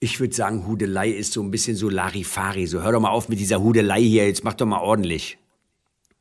ich 0.00 0.18
würde 0.18 0.34
sagen, 0.34 0.66
Hudelei 0.66 1.10
ist 1.10 1.34
so 1.34 1.42
ein 1.42 1.50
bisschen 1.50 1.76
so 1.76 1.90
Larifari. 1.90 2.66
So, 2.66 2.82
hör 2.82 2.92
doch 2.92 3.00
mal 3.00 3.10
auf 3.10 3.28
mit 3.28 3.38
dieser 3.38 3.60
Hudelei 3.60 4.00
hier, 4.00 4.26
jetzt 4.26 4.44
mach 4.44 4.54
doch 4.54 4.66
mal 4.66 4.80
ordentlich. 4.80 5.36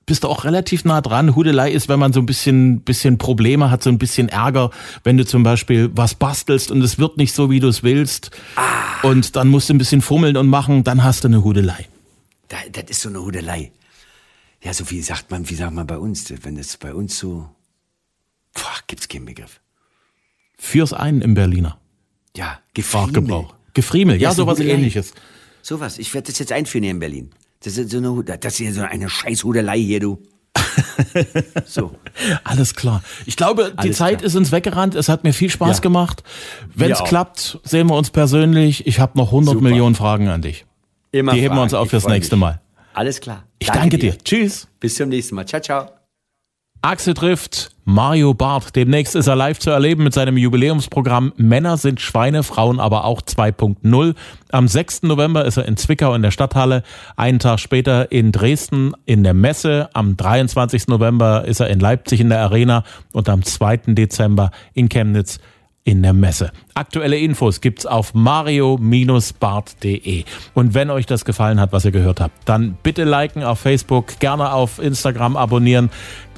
Bist 0.05 0.23
du 0.23 0.27
auch 0.27 0.43
relativ 0.43 0.85
nah 0.85 1.01
dran. 1.01 1.35
Hudelei 1.35 1.71
ist, 1.71 1.87
wenn 1.87 1.99
man 1.99 2.11
so 2.11 2.19
ein 2.19 2.25
bisschen, 2.25 2.81
bisschen 2.81 3.17
Probleme 3.17 3.71
hat, 3.71 3.83
so 3.83 3.89
ein 3.89 3.97
bisschen 3.97 4.27
Ärger, 4.27 4.71
wenn 5.03 5.17
du 5.17 5.25
zum 5.25 5.43
Beispiel 5.43 5.91
was 5.93 6.15
bastelst 6.15 6.71
und 6.71 6.81
es 6.81 6.97
wird 6.99 7.17
nicht 7.17 7.33
so, 7.33 7.49
wie 7.49 7.59
du 7.59 7.67
es 7.67 7.83
willst. 7.83 8.31
Ah. 8.55 9.01
Und 9.03 9.35
dann 9.35 9.47
musst 9.47 9.69
du 9.69 9.75
ein 9.75 9.77
bisschen 9.77 10.01
fummeln 10.01 10.35
und 10.35 10.47
machen, 10.47 10.83
dann 10.83 11.03
hast 11.03 11.23
du 11.23 11.27
eine 11.29 11.43
Hudelei. 11.43 11.87
Da, 12.47 12.57
das 12.71 12.85
ist 12.89 13.01
so 13.01 13.09
eine 13.09 13.21
Hudelei. 13.21 13.71
Ja, 14.61 14.73
so 14.73 14.89
wie 14.89 15.01
sagt 15.01 15.31
man, 15.31 15.49
wie 15.49 15.55
sagt 15.55 15.73
man 15.73 15.87
bei 15.87 15.97
uns, 15.97 16.33
wenn 16.41 16.57
es 16.57 16.75
bei 16.75 16.93
uns 16.93 17.17
so, 17.17 17.47
boah, 18.53 18.75
gibt's 18.87 19.07
keinen 19.07 19.25
Begriff. 19.25 19.61
Fürs 20.57 20.91
einen 20.91 21.21
im 21.21 21.35
Berliner. 21.35 21.77
Ja, 22.35 22.59
Sprachgebrauch. 22.77 23.58
Gefriemel, 23.81 24.15
ja, 24.15 24.29
Ja, 24.29 24.35
so 24.35 24.43
sowas 24.43 24.59
ähnliches. 24.59 25.13
Sowas. 25.61 25.97
Ich 25.99 26.13
werde 26.13 26.31
das 26.31 26.39
jetzt 26.39 26.51
einführen 26.51 26.83
hier 26.83 26.91
in 26.91 26.99
Berlin. 26.99 27.29
Das 27.63 27.77
ist 27.77 27.91
so 27.91 27.97
eine, 27.97 28.23
das 28.37 28.55
hier 28.55 28.73
so 28.73 28.81
eine 28.81 29.09
Scheißhudelei 29.09 29.77
hier, 29.79 29.99
du. 29.99 30.21
so. 31.65 31.95
Alles 32.43 32.75
klar. 32.75 33.03
Ich 33.25 33.35
glaube, 33.37 33.71
die 33.73 33.77
Alles 33.77 33.97
Zeit 33.97 34.19
klar. 34.19 34.27
ist 34.27 34.35
uns 34.35 34.51
weggerannt. 34.51 34.95
Es 34.95 35.09
hat 35.09 35.23
mir 35.23 35.33
viel 35.33 35.49
Spaß 35.49 35.77
Ja. 35.77 35.81
gemacht. 35.81 36.23
Wenn 36.75 36.91
es 36.91 37.03
klappt, 37.03 37.59
sehen 37.63 37.87
wir 37.87 37.95
uns 37.95 38.09
persönlich. 38.09 38.87
Ich 38.87 38.99
habe 38.99 39.17
noch 39.17 39.27
100 39.27 39.53
Super. 39.55 39.63
Millionen 39.69 39.95
Fragen 39.95 40.27
an 40.29 40.41
dich. 40.41 40.65
Immer 41.11 41.33
Die 41.33 41.39
heben 41.39 41.47
wir 41.53 41.55
fragen. 41.57 41.63
uns 41.63 41.73
auf 41.73 41.89
fürs 41.89 42.07
nächste 42.07 42.35
mich. 42.35 42.41
Mal. 42.41 42.61
Alles 42.93 43.19
klar. 43.19 43.43
Ich 43.59 43.67
danke, 43.69 43.97
dir. 43.97 44.17
Tschüss. 44.17 44.67
Bis 44.79 44.95
zum 44.95 45.09
nächsten 45.09 45.35
Mal. 45.35 45.45
Ciao, 45.45 45.61
ciao. 45.61 45.98
Axel 46.81 47.13
trifft 47.13 47.71
Mario 47.83 48.33
Barth. 48.33 48.73
Demnächst 48.73 49.13
ist 49.13 49.27
er 49.27 49.35
live 49.35 49.59
zu 49.59 49.69
erleben 49.69 50.05
mit 50.05 50.13
seinem 50.13 50.37
Jubiläumsprogramm 50.37 51.33
Männer 51.35 51.75
sind 51.75 51.99
Schweine, 51.99 52.41
Frauen 52.41 52.79
aber 52.79 53.03
auch 53.03 53.21
2.0. 53.21 54.15
Am 54.51 54.67
6. 54.69 55.03
November 55.03 55.43
ist 55.43 55.57
er 55.57 55.65
in 55.65 55.75
Zwickau 55.75 56.13
in 56.13 56.21
der 56.21 56.31
Stadthalle, 56.31 56.83
einen 57.17 57.39
Tag 57.39 57.59
später 57.59 58.13
in 58.13 58.31
Dresden 58.31 58.93
in 59.05 59.25
der 59.25 59.33
Messe. 59.33 59.89
Am 59.93 60.15
23. 60.15 60.87
November 60.87 61.43
ist 61.43 61.59
er 61.59 61.69
in 61.69 61.81
Leipzig 61.81 62.21
in 62.21 62.29
der 62.29 62.39
Arena 62.39 62.85
und 63.11 63.27
am 63.27 63.43
2. 63.43 63.77
Dezember 63.87 64.51
in 64.73 64.87
Chemnitz 64.87 65.39
in 65.89 66.03
der 66.03 66.13
Messe. 66.13 66.51
Aktuelle 66.75 67.17
Infos 67.17 67.61
gibt's 67.61 67.87
auf 67.87 68.13
mario-bart.de. 68.13 70.23
Und 70.53 70.75
wenn 70.75 70.91
euch 70.91 71.07
das 71.07 71.25
gefallen 71.25 71.59
hat, 71.59 71.73
was 71.73 71.83
ihr 71.83 71.91
gehört 71.91 72.21
habt, 72.21 72.47
dann 72.47 72.77
bitte 72.83 73.05
liken 73.05 73.43
auf 73.43 73.59
Facebook, 73.59 74.19
gerne 74.19 74.53
auf 74.53 74.77
Instagram 74.77 75.35
abonnieren. 75.35 75.89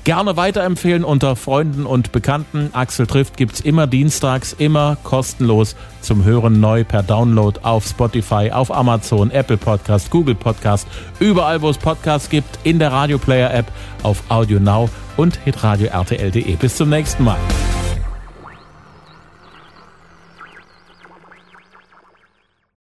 Gerne 0.04 0.36
weiterempfehlen 0.36 1.04
unter 1.04 1.36
Freunden 1.36 1.86
und 1.86 2.12
Bekannten. 2.12 2.72
Axel 2.74 3.06
trifft 3.06 3.38
gibt's 3.38 3.62
immer 3.62 3.86
dienstags, 3.86 4.54
immer 4.54 4.98
kostenlos 5.04 5.76
zum 6.02 6.24
Hören 6.24 6.60
neu 6.60 6.84
per 6.84 7.04
Download 7.04 7.60
auf 7.62 7.86
Spotify, 7.86 8.50
auf 8.52 8.72
Amazon, 8.72 9.30
Apple 9.30 9.58
Podcast, 9.58 10.10
Google 10.10 10.36
Podcast, 10.36 10.88
überall 11.20 11.62
wo 11.62 11.70
es 11.70 11.78
Podcasts 11.78 12.30
gibt, 12.30 12.60
in 12.64 12.80
der 12.80 12.92
Radio 12.92 13.20
Player 13.20 13.54
App, 13.54 13.72
auf 14.02 14.24
Audio 14.30 14.60
Now 14.60 14.90
und 15.18 15.36
hitradio 15.46 15.88
RTL.de. 15.88 16.56
Bis 16.56 16.76
zum 16.78 16.90
nächsten 16.90 17.24
Mal. 17.24 17.38